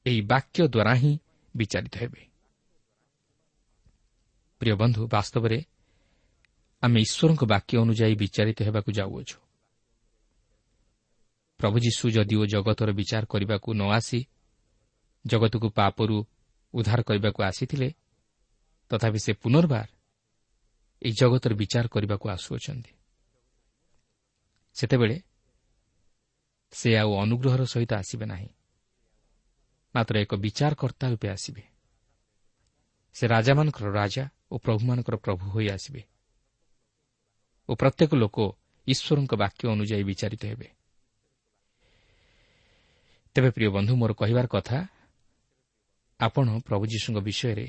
ଏହି 0.06 0.22
ବାକ୍ୟ 0.22 0.60
ଦ୍ୱାରା 0.68 0.94
ହିଁ 0.96 1.14
ବିଚାରିତ 1.58 1.96
ହେବେ। 1.98 2.22
ପ୍ରିୟ 4.62 4.74
ବନ୍ଧୁ 4.76 5.02
ବାସ୍ତବରେ 5.08 5.60
ଆମେ 6.84 6.98
ଈଶ୍ୱରଙ୍କ 7.02 7.44
ବାକ୍ୟ 7.46 7.74
ଅନୁଯାୟୀ 7.84 8.16
ବିଚାରିତ 8.16 8.60
ହେବାକୁ 8.68 8.90
ଯାଉଅଛୁ। 8.92 9.38
ପ୍ରଭୁ 11.60 11.78
ଯୀଶୁ 11.80 12.06
ଯଦିଓ 12.10 12.44
ଜଗତର 12.46 12.90
ବିଚାର 12.92 13.24
କରିବାକୁ 13.26 13.70
ନ 13.74 13.82
ଆସି 13.90 14.20
ଜଗତକୁ 15.26 15.68
ପାପରୁ 15.70 16.18
ଉଦ୍ଧାର 16.74 17.00
କରିବାକୁ 17.02 17.40
ଆସିଥିଲେ 17.44 17.90
ତଥାପି 18.92 19.20
ସେ 19.26 19.32
ପୁନର୍ବାର 19.34 19.90
ଏହି 21.02 21.14
ଜଗତର 21.20 21.52
ବିଚାର 21.54 21.86
କରିବାକୁ 21.88 22.26
ଆସୁଅଛନ୍ତି। 22.30 22.92
ସେତେବେଳେ 24.76 25.18
ସେ 26.74 26.90
ଆଉ 26.98 27.12
ଅନୁଗ୍ରହର 27.24 27.62
ସହିତ 27.66 27.92
ଆସିବେ 27.94 28.26
ନାହିଁ। 28.26 28.50
ମାତ୍ର 29.98 30.16
ଏକ 30.24 30.32
ବିଚାରକର୍ତ୍ତା 30.46 31.06
ରୂପେ 31.10 31.28
ଆସିବେ। 31.30 31.64
ସେ 33.16 33.26
ରାଜାମାନଙ୍କର 33.28 33.88
ରାଜା 33.92 34.24
ଓ 34.52 34.56
ପ୍ରଭୁମାନଙ୍କର 34.58 35.16
ପ୍ରଭୁ 35.18 35.44
ହୋଇ 35.50 35.68
ଆସିବେ 35.70 36.02
ଓ 37.70 37.72
ପ୍ରତ୍ୟେକ 37.76 38.12
ଲୋକ 38.16 38.38
ଈଶ୍ୱରଙ୍କ 38.88 39.34
ବାକ୍ୟ 39.36 39.64
ଅନୁଯାୟୀ 39.68 40.04
ବିଚାରିତ 40.04 40.44
ହେବେ। 40.46 40.68
ତେବେ 43.36 43.50
ପ୍ରିୟ 43.50 43.70
ବନ୍ଧୁ 43.70 43.94
ମୋର 43.96 44.12
କହିବାର 44.14 44.48
କଥା 44.48 44.78
ଆପଣ 46.20 46.46
ପ୍ରଭୁ 46.68 46.84
ଯୀଶୁଙ୍କ 46.94 47.20
ବିଷୟରେ 47.20 47.68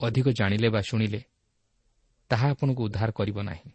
ଅଧିକ 0.00 0.26
ଜାଣିଲେ 0.38 0.68
ବା 0.68 0.80
ଶୁଣିଲେ 0.82 1.20
ତାହା 2.30 2.46
ଆପଣଙ୍କୁ 2.52 2.82
ଉଦ୍ଧାର 2.88 3.10
କରିବ 3.18 3.38
ନାହିଁ। 3.42 3.70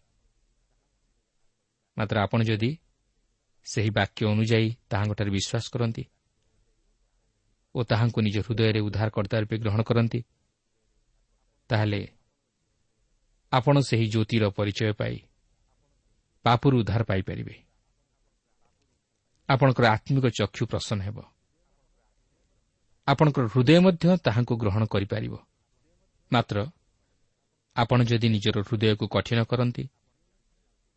ମାତ୍ର 1.98 2.16
ଆପଣ 2.26 2.40
ଯଦି 2.44 2.72
ସେହି 3.66 3.92
ବାକ୍ୟ 3.98 4.22
ଅନୁଯାୟୀ 4.34 4.70
ତାହାଙ୍କଠାରେ 4.90 5.32
ବିଶ୍ୱାସ 5.38 5.66
କରନ୍ତି 5.74 6.04
ଓ 7.76 7.80
ତାହାଙ୍କୁ 7.84 8.20
ନିଜ 8.22 8.38
ହୃଦୟରେ 8.46 8.80
ଉଦ୍ଧାରକର୍ତ୍ତା 8.80 9.38
ରୂପେ 9.40 9.56
ଗ୍ରହଣ 9.58 9.82
କରନ୍ତି। 9.82 10.20
ତାହେଲେ 11.70 12.02
ଆପଣ 13.52 13.76
ସେହି 13.80 14.06
ଜ୍ୟୋତିର 14.08 14.44
ପରିଚୟ 14.50 14.94
ପାଇ 14.94 15.16
ପାପରୁ 16.46 16.76
ଉଦ୍ଧାର 16.80 17.02
ପାଇପାରିବେ। 17.04 17.56
ଆପଣଙ୍କର 19.50 19.86
ଆତ୍ମିକ 19.88 20.26
ଚକ୍ଷୁ 20.38 20.64
ପ୍ରସନ୍ନ 20.66 21.02
ହେବ। 21.02 21.18
ଆପଣଙ୍କର 23.08 23.46
ହୃଦୟ 23.54 23.80
ମଧ୍ୟ 23.80 24.06
ତାହାଙ୍କୁ 24.18 24.54
ଗ୍ରହଣ 24.58 24.84
କରିପାରିବ। 24.86 25.34
ମାତ୍ର 26.32 26.58
ଆପଣ 27.76 28.00
ଯଦି 28.04 28.28
ନିଜର 28.30 28.58
ହୃଦୟକୁ 28.68 29.06
କଠିନ 29.08 29.40
କରନ୍ତି 29.44 29.84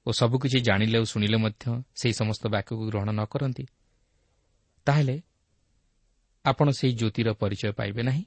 ଓ 0.07 0.11
ସବୁକିଛି 0.13 0.59
ଜାଣିଲେ 0.61 0.99
ଓ 0.99 1.05
ଶୁଣିଲେ 1.05 1.37
ମଧ୍ୟ 1.37 1.65
ସେହି 1.95 2.15
ସମସ୍ତ 2.15 2.43
ବାକ୍ୟକୁ 2.47 2.83
ଗ୍ରହଣ 2.91 3.09
ନ 3.11 3.21
କରନ୍ତି 3.25 3.65
ତାହେଲେ 4.87 5.17
ଆପଣ 6.45 6.71
ସେହି 6.71 6.93
ଜ୍ୟୋତିର 6.93 7.33
ପରିଚୟ 7.33 7.73
ପାଇବେ 7.73 8.03
ନାହିଁ 8.03 8.25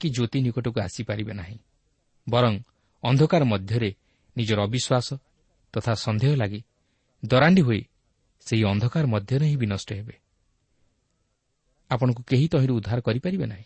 କି 0.00 0.10
ଜ୍ୟୋତି 0.10 0.38
ନିକଟକୁ 0.40 0.80
ଆସିପାରିବେ 0.80 1.32
ନାହିଁ। 1.32 1.58
ବରଂ 2.28 2.54
ଅନ୍ଧକାର 3.02 3.44
ମଧ୍ୟରେ 3.44 3.90
ନିଜର 4.36 4.58
ଅବିଶ୍ୱାସ 4.62 5.08
ତଥା 5.72 5.94
ସନ୍ଦେହ 5.94 6.34
ଲାଗି 6.36 6.64
ଦରାଣ୍ଡି 7.24 7.62
ହୋଇ 7.62 7.82
ସେହି 8.40 8.64
ଅନ୍ଧକାର 8.64 9.06
ମଧ୍ୟରେ 9.06 9.46
ହିଁ 9.46 9.56
ବିନଷ୍ଟ 9.56 9.92
ହେବେ। 9.92 10.14
ଆପଣଙ୍କୁ 11.90 12.22
କେହି 12.22 12.48
ତହିଁରୁ 12.48 12.72
ଉଦ୍ଧାର 12.76 13.00
କରିପାରିବେ 13.00 13.46
ନାହିଁ। 13.46 13.64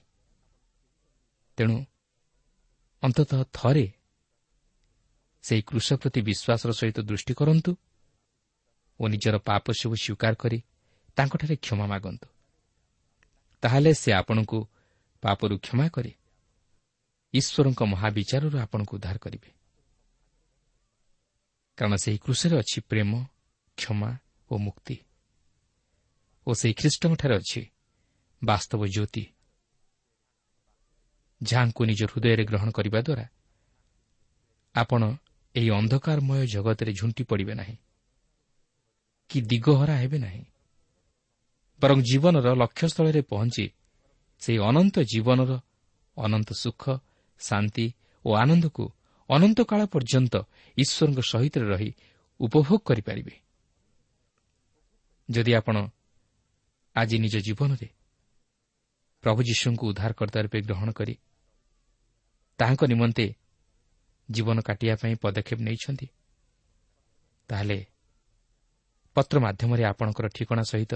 ତେଣୁ 1.57 1.77
ଅନ୍ତତଃ 3.03 3.45
ଥରେ 3.53 3.87
ସେହି 5.43 5.63
କୃଷ 5.63 5.89
ପ୍ରତି 5.93 6.21
ବିଶ୍ୱାସର 6.21 6.71
ସହିତ 6.73 6.99
ଦୃଷ୍ଟି 7.01 7.35
କରନ୍ତୁ 7.35 7.73
ଓ 9.01 9.09
ନିଜର 9.09 9.37
ପାପ 9.39 9.65
ସବୁ 9.73 9.95
ସ୍ୱୀକାର 9.95 10.35
କରି 10.35 10.59
ତାଙ୍କଠାରେ 11.17 11.57
କ୍ଷମା 11.57 11.87
ମାଗନ୍ତୁ। 11.87 12.36
ତାହେଲେ 13.63 13.95
ସେ 13.95 14.13
ଆପଣଙ୍କୁ 14.13 14.59
ପାପରୁ 15.23 15.55
କ୍ଷମା 15.59 15.89
କରି। 15.89 16.13
ଈଶ୍ୱରଙ୍କ 17.35 17.83
ମହାବିଚାରରୁ 17.83 18.59
ଆପଣଙ୍କୁ 18.59 18.93
ଉଦ୍ଧାର 18.97 19.17
କରିବେ। 19.19 19.51
କାରଣ 21.79 21.95
ସେହି 21.97 22.19
କୃଷରେ 22.19 22.57
ଅଛି 22.59 22.79
ପ୍ରେମ 22.81 23.13
କ୍ଷମା 23.79 24.11
ଓ 24.51 24.55
ମୁକ୍ତି। 24.59 24.97
ଓ 26.47 26.51
ସେହି 26.55 26.75
ଖ୍ରୀଷ୍ଟଙ୍କଠାରେ 26.75 27.35
ଅଛି 27.37 27.63
ବାସ୍ତବ 28.45 28.81
ଜ୍ୟୋତି 28.87 29.25
ଯାହାଙ୍କୁ 31.43 31.85
ନିଜ 31.85 32.01
ହୃଦୟରେ 32.05 32.45
ଗ୍ରହଣ 32.45 32.71
କରିବା 32.71 33.01
ଦ୍ୱାରା 33.01 33.27
ଆପଣ 34.75 35.03
ଏହି 35.55 35.71
ଅନ୍ଧକାରମୟ 35.71 36.47
ଜଗତରେ 36.47 36.93
ଝୁଣ୍ଟି 36.93 37.23
ପଡ଼ିବେ 37.25 37.55
ନାହିଁ 37.55 37.77
କି 39.29 39.39
ଦିଗହରା 39.41 39.95
ହେବେ 39.97 40.19
ନାହିଁ। 40.19 40.45
ବରଂ 41.81 41.99
ଜୀବନର 42.03 42.47
ଲକ୍ଷ୍ୟସ୍ଥଳରେ 42.55 43.23
ପହଞ୍ଚି 43.23 43.67
ସେହି 44.43 44.59
ଅନନ୍ତ 44.59 44.97
ଜୀବନର 45.13 45.53
ଅନନ୍ତ 46.17 46.51
ସୁଖ 46.53 46.83
ଶାନ୍ତି 47.41 47.87
ଓ 48.25 48.31
ଆନନ୍ଦକୁ 48.35 48.85
ଅନନ୍ତ 49.31 49.59
କାଳ 49.65 49.81
ପର୍ଯ୍ୟନ୍ତ 49.87 50.35
ଈଶ୍ୱରଙ୍କ 50.77 51.21
ସହିତ 51.33 51.55
ରହି 51.73 51.91
ଉପଭୋଗ 52.41 52.79
କରିପାରିବେ। 52.89 53.35
ଯଦି 55.29 55.53
ଆପଣ 55.55 55.77
ଆଜି 56.97 57.17
ନିଜ 57.19 57.35
ଜୀବନରେ 57.39 57.89
ପ୍ରଭୁ 59.25 59.41
ଯୀଶୁଙ୍କୁ 59.43 59.85
ଉଦ୍ଧାରକର୍ତ୍ତା 59.91 60.39
ରୂପେ 60.41 60.59
ଗ୍ରହଣ 60.61 60.89
କରି 60.93 61.15
ତାହାଙ୍କ 62.59 62.83
ନିମନ୍ତେ 62.85 63.27
ଜୀବନ 64.29 64.57
କାଟିବା 64.61 64.95
ପାଇଁ 64.97 65.15
ପଦକ୍ଷେପ 65.23 65.59
ନେଇଛନ୍ତି 65.61 66.07
ତାହେଲେ 67.49 67.79
ପତ୍ର 69.17 69.37
ମାଧ୍ୟମରେ 69.41 69.83
ଆପଣଙ୍କର 69.85 70.27
ଠିକଣା 70.29 70.63
ସହିତ 70.63 70.93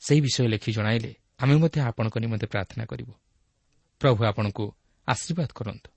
ସେହି 0.00 0.20
ବିଷୟ 0.20 0.46
ଲେଖି 0.48 0.72
ଜଣାଇଲେ 0.72 1.14
ଆମେ 1.38 1.54
ମଧ୍ୟ 1.56 1.80
ଆପଣଙ୍କ 1.80 2.18
ନିମନ୍ତେ 2.18 2.46
ପ୍ରାର୍ଥନା 2.46 2.84
କରିବୁ। 2.84 3.12
ପ୍ରଭୁ 4.00 4.20
ଆପଣଙ୍କୁ 4.24 4.64
ଆଶୀର୍ବାଦ 5.08 5.50
କରନ୍ତୁ। 5.54 5.88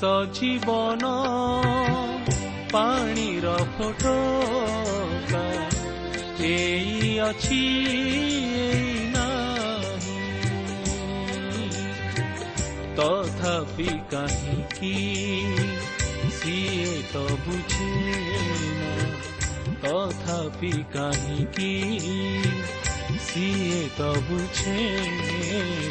ଜୀବନ 0.00 1.08
ପାଣିର 2.72 3.54
ଫଟୋ 3.78 4.18
ଏଇ 6.40 7.18
ଅଛି 7.18 7.64
ତଥାପି 12.98 13.88
କାହିଁକି 14.10 14.94
ସିଏ 16.32 16.94
ତ 17.12 17.24
ବୁଝେ 17.46 17.90
ତଥାପି 19.82 20.72
କାହିଁକି 20.94 21.72
ସିଏ 23.20 23.82
ତ 23.98 24.12
ବୁଝେ 24.30 24.78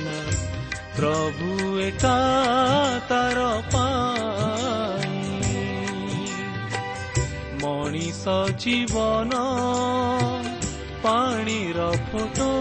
ନା 0.03 0.17
ପ୍ରଭୁ 0.97 1.79
ଏକା 1.81 2.17
ତାର 3.09 3.47
ମଣିଷ 3.71 3.86
ଜୀବନ 8.59 9.41
ପାଣିର 11.03 11.89
photo 12.07 12.51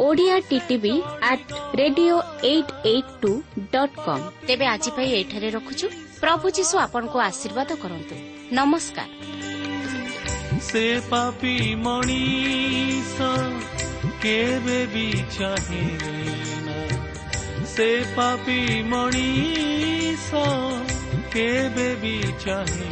Odia 0.00 0.36
TV 0.48 0.94
at 1.22 1.52
radio 1.76 2.16
eight 2.44 2.72
eight 2.86 3.12
two 3.22 3.30
dot 3.72 3.94
com 4.06 4.24
ତେବେ 4.46 4.66
ଆଜି 4.66 4.90
ପାଇଁ 4.96 5.08
ଏଠାରେ 5.20 5.48
ରଖୁଛୁ। 5.50 5.86
ପ୍ରଭୁ 6.20 6.46
ଯୀଶୁ 6.56 6.74
ଆପଣଙ୍କୁ 6.78 7.18
ଆଶୀର୍ବାଦ 7.28 7.70
କରନ୍ତୁ। 7.82 8.14
ନମସ୍କାର। 8.58 9.08
ସେ 10.68 10.84
ପାପି 11.10 11.54
ମଣିଷ 11.84 13.16
କେବେ 14.22 14.80
ବି 14.92 15.08
ଚାହେଁ 15.36 15.88
ସେ 17.74 17.88
ପାପି 18.16 18.60
ମଣିଷ 18.92 20.28
କେବେ 21.32 21.88
ବି 22.02 22.16
ଚାହେଁ 22.44 22.90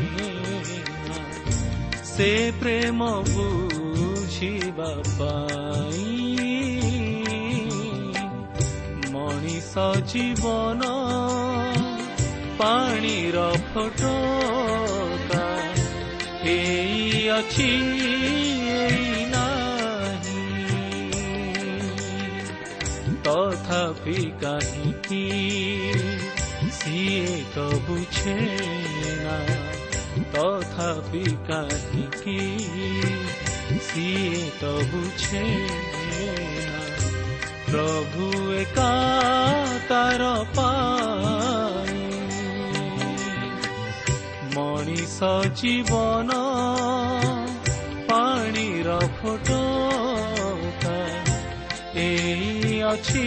ସେ 2.14 2.31
ପ୍ରେମ 2.61 3.01
ବୁଝିବା 3.31 4.90
ପାଇଁ 5.19 6.13
ମଣିଷ 9.74 10.02
ଜୀବନ 10.08 10.88
ପାଣିର 12.58 13.38
ଫଟୋ 13.68 14.12
ହେଇ 16.42 17.24
ଅଛି 17.30 17.70
ତଥାପି 23.24 24.18
କାହିଁକି 24.42 25.22
ସିଏ 26.76 27.34
ତ 27.54 27.66
ବୁଝେ 27.88 28.37
ନା 29.24 29.38
ତଥାପି 30.34 31.24
କାହିଁକି 31.50 32.38
ସିଏ 33.88 34.46
ତ 34.60 34.74
ବୁଝେ 34.92 35.44
ପ୍ରଭୁ 37.66 38.26
ଏକା 38.54 38.90
ତାର 39.88 40.23
ମଣିଷ 44.55 45.31
ଜୀବନ 45.55 46.38
ପାଣିର 48.09 48.99
ଫଟୋ 49.16 49.62
ଏଇ 51.97 52.81
ଅଛି 52.83 53.27